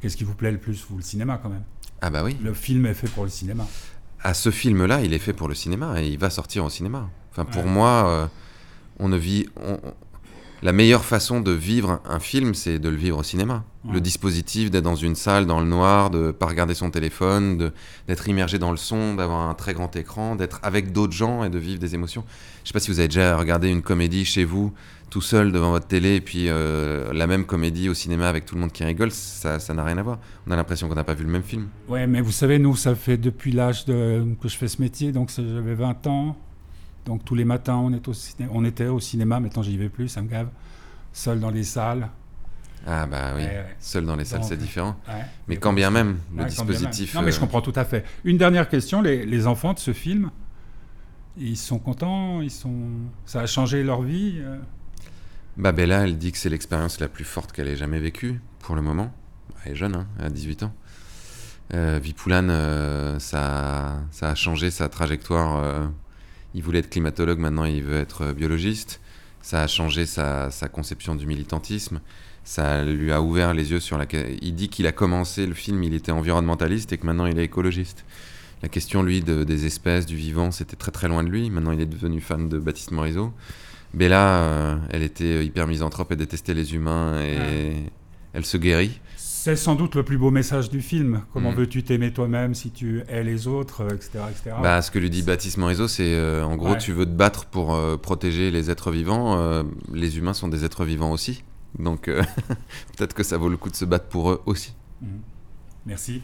Qu'est-ce 0.00 0.16
qui 0.16 0.24
vous 0.24 0.34
plaît 0.34 0.52
le 0.52 0.58
plus, 0.58 0.86
vous, 0.88 0.96
le 0.96 1.02
cinéma 1.02 1.38
quand 1.42 1.50
même? 1.50 1.64
Ah 2.00 2.10
bah 2.10 2.24
oui. 2.24 2.36
Le 2.42 2.54
film 2.54 2.86
est 2.86 2.94
fait 2.94 3.08
pour 3.08 3.24
le 3.24 3.30
cinéma 3.30 3.66
à 4.22 4.34
ce 4.34 4.50
film-là, 4.50 5.00
il 5.02 5.12
est 5.12 5.18
fait 5.18 5.32
pour 5.32 5.48
le 5.48 5.54
cinéma 5.54 6.00
et 6.00 6.08
il 6.08 6.18
va 6.18 6.30
sortir 6.30 6.64
au 6.64 6.70
cinéma. 6.70 7.08
Enfin, 7.32 7.44
pour 7.44 7.64
moi, 7.64 8.06
euh, 8.08 8.26
on 8.98 9.08
ne 9.08 9.16
vit. 9.16 9.48
La 10.62 10.72
meilleure 10.72 11.04
façon 11.04 11.40
de 11.40 11.52
vivre 11.52 12.00
un 12.04 12.20
film, 12.20 12.54
c'est 12.54 12.78
de 12.78 12.88
le 12.88 12.96
vivre 12.96 13.18
au 13.18 13.22
cinéma. 13.22 13.64
Le 13.90 14.00
dispositif 14.00 14.70
d'être 14.70 14.84
dans 14.84 14.94
une 14.94 15.14
salle, 15.14 15.46
dans 15.46 15.60
le 15.60 15.66
noir, 15.66 16.10
de 16.10 16.32
pas 16.32 16.44
regarder 16.44 16.74
son 16.74 16.90
téléphone, 16.90 17.72
d'être 18.06 18.28
immergé 18.28 18.58
dans 18.58 18.70
le 18.70 18.76
son, 18.76 19.14
d'avoir 19.14 19.48
un 19.48 19.54
très 19.54 19.72
grand 19.72 19.94
écran, 19.96 20.36
d'être 20.36 20.60
avec 20.62 20.92
d'autres 20.92 21.14
gens 21.14 21.44
et 21.44 21.48
de 21.48 21.58
vivre 21.58 21.78
des 21.78 21.94
émotions. 21.94 22.22
Je 22.62 22.68
sais 22.68 22.72
pas 22.74 22.80
si 22.80 22.90
vous 22.90 22.98
avez 22.98 23.08
déjà 23.08 23.38
regardé 23.38 23.70
une 23.70 23.80
comédie 23.80 24.26
chez 24.26 24.44
vous 24.44 24.74
tout 25.08 25.22
seul 25.22 25.50
devant 25.50 25.70
votre 25.70 25.86
télé 25.86 26.16
et 26.16 26.20
puis 26.20 26.44
euh, 26.48 27.12
la 27.14 27.26
même 27.26 27.44
comédie 27.46 27.88
au 27.88 27.94
cinéma 27.94 28.28
avec 28.28 28.44
tout 28.44 28.54
le 28.54 28.60
monde 28.60 28.70
qui 28.70 28.84
rigole, 28.84 29.10
ça 29.10 29.58
n'a 29.74 29.82
rien 29.82 29.96
à 29.96 30.02
voir. 30.02 30.18
On 30.46 30.50
a 30.50 30.56
l'impression 30.56 30.88
qu'on 30.88 30.94
n'a 30.94 31.04
pas 31.04 31.14
vu 31.14 31.24
le 31.24 31.30
même 31.30 31.42
film. 31.42 31.68
Ouais, 31.88 32.06
mais 32.06 32.20
vous 32.20 32.32
savez, 32.32 32.58
nous, 32.58 32.76
ça 32.76 32.94
fait 32.94 33.16
depuis 33.16 33.52
l'âge 33.52 33.86
que 33.86 34.24
je 34.44 34.56
fais 34.56 34.68
ce 34.68 34.80
métier, 34.80 35.10
donc 35.10 35.30
j'avais 35.34 35.74
20 35.74 36.06
ans. 36.06 36.36
Donc 37.06 37.24
tous 37.24 37.34
les 37.34 37.44
matins, 37.44 37.76
on, 37.76 37.92
est 37.92 38.08
au 38.08 38.12
on 38.50 38.64
était 38.64 38.86
au 38.86 39.00
cinéma, 39.00 39.40
maintenant 39.40 39.62
j'y 39.62 39.76
vais 39.76 39.88
plus, 39.88 40.08
ça 40.08 40.22
me 40.22 40.28
gave. 40.28 40.48
Seul 41.12 41.40
dans 41.40 41.50
les 41.50 41.64
salles. 41.64 42.08
Ah 42.86 43.06
bah 43.06 43.32
oui, 43.36 43.44
seul 43.78 44.06
dans 44.06 44.16
les 44.16 44.24
salles, 44.24 44.44
c'est 44.44 44.56
différent. 44.56 44.96
mais 45.48 45.56
quand 45.56 45.72
bien 45.72 45.90
même, 45.90 46.18
le 46.34 46.44
dispositif... 46.44 47.14
Non 47.14 47.22
mais 47.22 47.30
je 47.30 47.36
euh, 47.36 47.40
comprends 47.40 47.60
tout 47.60 47.72
à 47.76 47.84
fait. 47.84 48.04
Une 48.24 48.38
dernière 48.38 48.68
question, 48.68 49.02
les, 49.02 49.26
les 49.26 49.46
enfants 49.46 49.74
de 49.74 49.78
ce 49.78 49.92
film, 49.92 50.30
ils 51.36 51.56
sont 51.56 51.78
contents, 51.78 52.40
ils 52.40 52.50
sont... 52.50 52.88
ça 53.26 53.40
a 53.40 53.46
changé 53.46 53.82
leur 53.82 54.02
vie 54.02 54.36
euh? 54.38 54.56
Bah 55.56 55.72
Bella, 55.72 56.04
elle 56.04 56.16
dit 56.16 56.32
que 56.32 56.38
c'est 56.38 56.48
l'expérience 56.48 57.00
la 57.00 57.08
plus 57.08 57.24
forte 57.24 57.52
qu'elle 57.52 57.68
ait 57.68 57.76
jamais 57.76 57.98
vécue, 57.98 58.40
pour 58.60 58.74
le 58.76 58.82
moment. 58.82 59.12
Elle 59.64 59.72
est 59.72 59.76
jeune, 59.76 59.94
hein, 59.94 60.06
elle 60.18 60.26
a 60.26 60.30
18 60.30 60.62
ans. 60.62 60.72
Euh, 61.74 62.00
euh, 62.28 63.18
ça, 63.18 64.00
ça, 64.10 64.30
a 64.30 64.34
changé 64.34 64.70
sa 64.70 64.88
trajectoire. 64.88 65.62
Euh, 65.62 65.86
il 66.54 66.62
voulait 66.62 66.80
être 66.80 66.90
climatologue, 66.90 67.38
maintenant 67.38 67.64
il 67.64 67.82
veut 67.82 67.98
être 67.98 68.32
biologiste. 68.32 69.00
Ça 69.42 69.62
a 69.62 69.66
changé 69.66 70.04
sa, 70.04 70.50
sa, 70.50 70.68
conception 70.68 71.14
du 71.14 71.26
militantisme. 71.26 72.00
Ça 72.44 72.84
lui 72.84 73.10
a 73.12 73.22
ouvert 73.22 73.54
les 73.54 73.70
yeux 73.70 73.80
sur 73.80 73.96
la. 73.96 74.06
Il 74.42 74.54
dit 74.54 74.68
qu'il 74.68 74.86
a 74.86 74.92
commencé 74.92 75.46
le 75.46 75.54
film, 75.54 75.82
il 75.82 75.94
était 75.94 76.12
environnementaliste 76.12 76.92
et 76.92 76.98
que 76.98 77.06
maintenant 77.06 77.26
il 77.26 77.38
est 77.38 77.44
écologiste. 77.44 78.04
La 78.62 78.68
question, 78.68 79.02
lui, 79.02 79.22
de, 79.22 79.42
des 79.42 79.64
espèces, 79.64 80.04
du 80.04 80.16
vivant, 80.16 80.50
c'était 80.50 80.76
très 80.76 80.90
très 80.90 81.08
loin 81.08 81.24
de 81.24 81.30
lui. 81.30 81.48
Maintenant, 81.48 81.72
il 81.72 81.80
est 81.80 81.86
devenu 81.86 82.20
fan 82.20 82.48
de 82.48 82.58
Baptiste 82.58 82.90
Morisot. 82.90 83.32
Bella, 83.94 84.42
euh, 84.42 84.76
elle 84.90 85.02
était 85.02 85.44
hyper 85.44 85.66
misanthrope 85.66 86.12
et 86.12 86.16
détestait 86.16 86.54
les 86.54 86.74
humains 86.74 87.20
et 87.22 87.72
elle 88.34 88.44
se 88.44 88.58
guérit. 88.58 89.00
C'est 89.42 89.56
sans 89.56 89.74
doute 89.74 89.94
le 89.94 90.02
plus 90.02 90.18
beau 90.18 90.30
message 90.30 90.68
du 90.68 90.82
film. 90.82 91.22
Comment 91.32 91.52
mm. 91.52 91.54
veux-tu 91.54 91.82
t'aimer 91.82 92.12
toi-même 92.12 92.54
si 92.54 92.70
tu 92.70 93.02
hais 93.08 93.24
les 93.24 93.46
autres, 93.46 93.86
etc. 93.90 94.10
Euh, 94.16 94.28
etc. 94.28 94.56
Bah, 94.62 94.82
ce 94.82 94.90
que 94.90 94.98
lui 94.98 95.08
dit 95.08 95.22
Baptiste 95.22 95.56
Morisot, 95.56 95.88
c'est 95.88 96.12
euh, 96.14 96.44
en 96.44 96.56
gros, 96.56 96.76
tu 96.76 96.92
veux 96.92 97.06
te 97.06 97.10
battre 97.10 97.46
pour 97.46 97.74
protéger 98.02 98.50
les 98.50 98.70
êtres 98.70 98.90
vivants. 98.90 99.64
les 99.94 100.18
humains 100.18 100.34
sont 100.34 100.48
des 100.48 100.66
êtres 100.66 100.84
vivants 100.84 101.10
aussi. 101.10 101.42
Donc 101.78 102.02
peut-être 102.98 103.14
que 103.14 103.22
ça 103.22 103.38
vaut 103.38 103.48
le 103.48 103.56
coup 103.56 103.70
de 103.70 103.76
se 103.76 103.86
battre 103.86 104.08
pour 104.08 104.30
eux 104.30 104.42
aussi. 104.44 104.74
Mm. 105.00 105.06
Merci. 105.86 106.22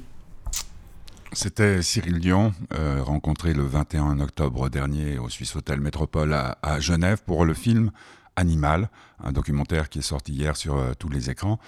C'était 1.33 1.83
Cyril 1.83 2.19
Dion, 2.19 2.53
euh, 2.75 3.03
rencontré 3.03 3.53
le 3.53 3.63
21 3.63 4.21
octobre 4.21 4.69
dernier 4.69 5.19
au 5.19 5.29
Suisse 5.29 5.57
Hotel 5.57 5.81
Métropole 5.81 6.35
à, 6.35 6.81
Genève 6.81 7.23
pour 7.27 7.45
le 7.45 7.55
film 7.55 7.91
Animal, 8.37 8.91
un 9.23 9.33
documentaire 9.33 9.89
qui 9.89 10.01
est 10.01 10.03
sorti 10.03 10.33
hier 10.33 10.57
sur 10.57 10.77
euh, 10.77 10.93
tous 10.99 11.09
les 11.09 11.31
écrans. 11.31 11.59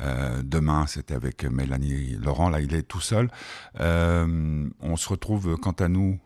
Euh, 0.00 0.42
demain, 0.42 0.86
c'était 0.86 1.14
avec 1.14 1.44
Mélanie 1.44 2.16
Laurent. 2.22 2.48
Là, 2.48 2.60
il 2.60 2.74
est 2.74 2.82
tout 2.82 3.00
seul. 3.00 3.30
on 3.78 4.96
se 4.96 5.08
retrouve, 5.08 5.56
quant 5.56 5.72
à 5.72 5.88
nous, 5.88 6.18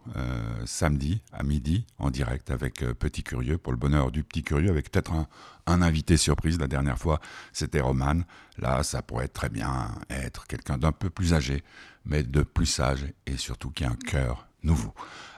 samedi 0.65 1.23
à 1.33 1.45
midi, 1.45 1.87
en 1.99 2.11
direct 2.11 2.51
avec 2.51 2.81
Petit 2.99 3.23
Curieux, 3.23 3.59
pour 3.59 3.73
le 3.73 3.79
bonheur 3.79 4.11
du 4.11 4.25
Petit 4.25 4.43
Curieux, 4.43 4.71
avec 4.71 4.91
peut-être 4.91 5.13
un, 5.13 5.29
un, 5.67 5.83
invité 5.83 6.17
surprise. 6.17 6.59
La 6.59 6.67
dernière 6.67 6.99
fois, 6.99 7.21
c'était 7.53 7.81
Roman. 7.81 8.23
Là, 8.59 8.83
ça 8.83 9.03
pourrait 9.03 9.29
très 9.29 9.51
bien 9.51 9.95
être 10.09 10.49
quelqu'un 10.49 10.79
d'un 10.79 10.93
peu 10.93 11.11
plus 11.11 11.33
âgé 11.33 11.63
mais 12.05 12.23
de 12.23 12.43
plus 12.43 12.67
sage 12.67 13.07
et 13.27 13.37
surtout 13.37 13.71
qui 13.71 13.85
a 13.85 13.91
un 13.91 13.97
cœur 13.97 14.47
nouveau. 14.63 14.95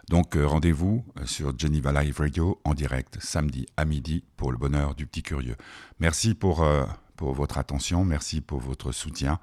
Donc 0.09 0.37
euh, 0.37 0.47
rendez-vous 0.47 1.05
euh, 1.19 1.27
sur 1.27 1.57
Geneva 1.59 1.93
Live 1.93 2.19
Radio 2.19 2.61
en 2.65 2.75
direct 2.75 3.19
samedi 3.21 3.67
à 3.77 3.85
midi 3.85 4.25
pour 4.37 4.53
le 4.53 4.59
bonheur 4.59 4.95
du 4.95 5.07
petit 5.07 5.23
curieux. 5.23 5.57
Merci 6.01 6.35
pour, 6.35 6.63
euh, 6.63 6.85
pour 7.17 7.33
votre 7.35 7.59
attention, 7.59 8.05
merci 8.05 8.41
pour 8.41 8.61
votre 8.61 8.93
soutien. 8.93 9.39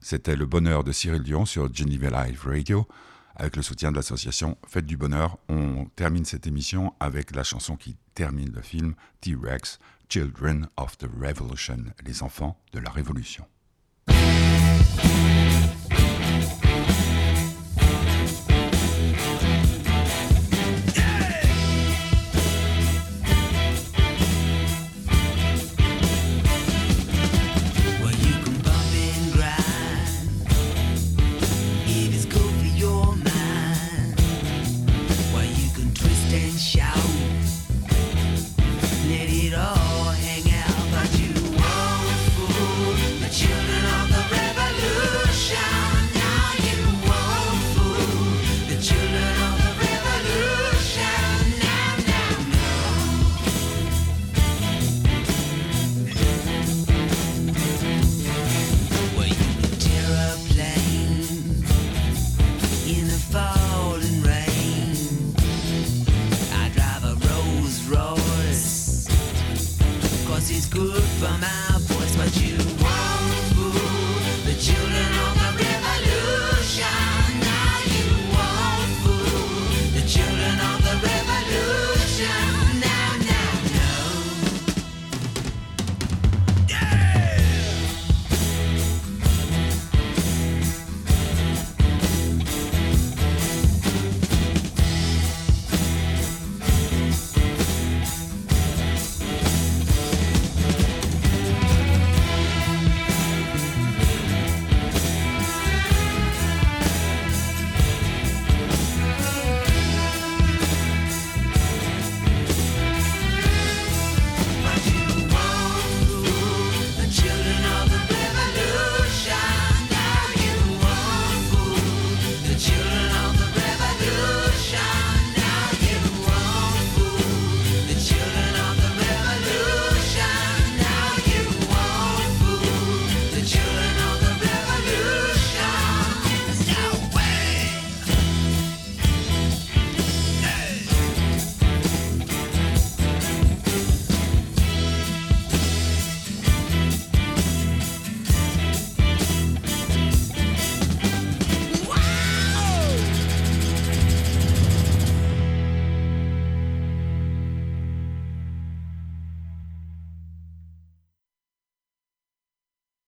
C'était 0.00 0.36
le 0.36 0.46
bonheur 0.46 0.82
de 0.82 0.92
Cyril 0.92 1.22
Dion 1.22 1.44
sur 1.44 1.72
Geneva 1.72 2.24
Live 2.24 2.42
Radio 2.44 2.86
avec 3.36 3.56
le 3.56 3.62
soutien 3.62 3.90
de 3.90 3.96
l'association 3.96 4.58
Fête 4.66 4.86
du 4.86 4.96
Bonheur. 4.96 5.38
On 5.48 5.86
termine 5.96 6.24
cette 6.24 6.46
émission 6.46 6.92
avec 7.00 7.34
la 7.34 7.44
chanson 7.44 7.76
qui 7.76 7.96
termine 8.14 8.52
le 8.52 8.60
film 8.60 8.94
T-Rex, 9.20 9.78
Children 10.08 10.68
of 10.76 10.98
the 10.98 11.06
Revolution, 11.20 11.84
les 12.04 12.22
enfants 12.22 12.60
de 12.72 12.80
la 12.80 12.90
Révolution. 12.90 13.46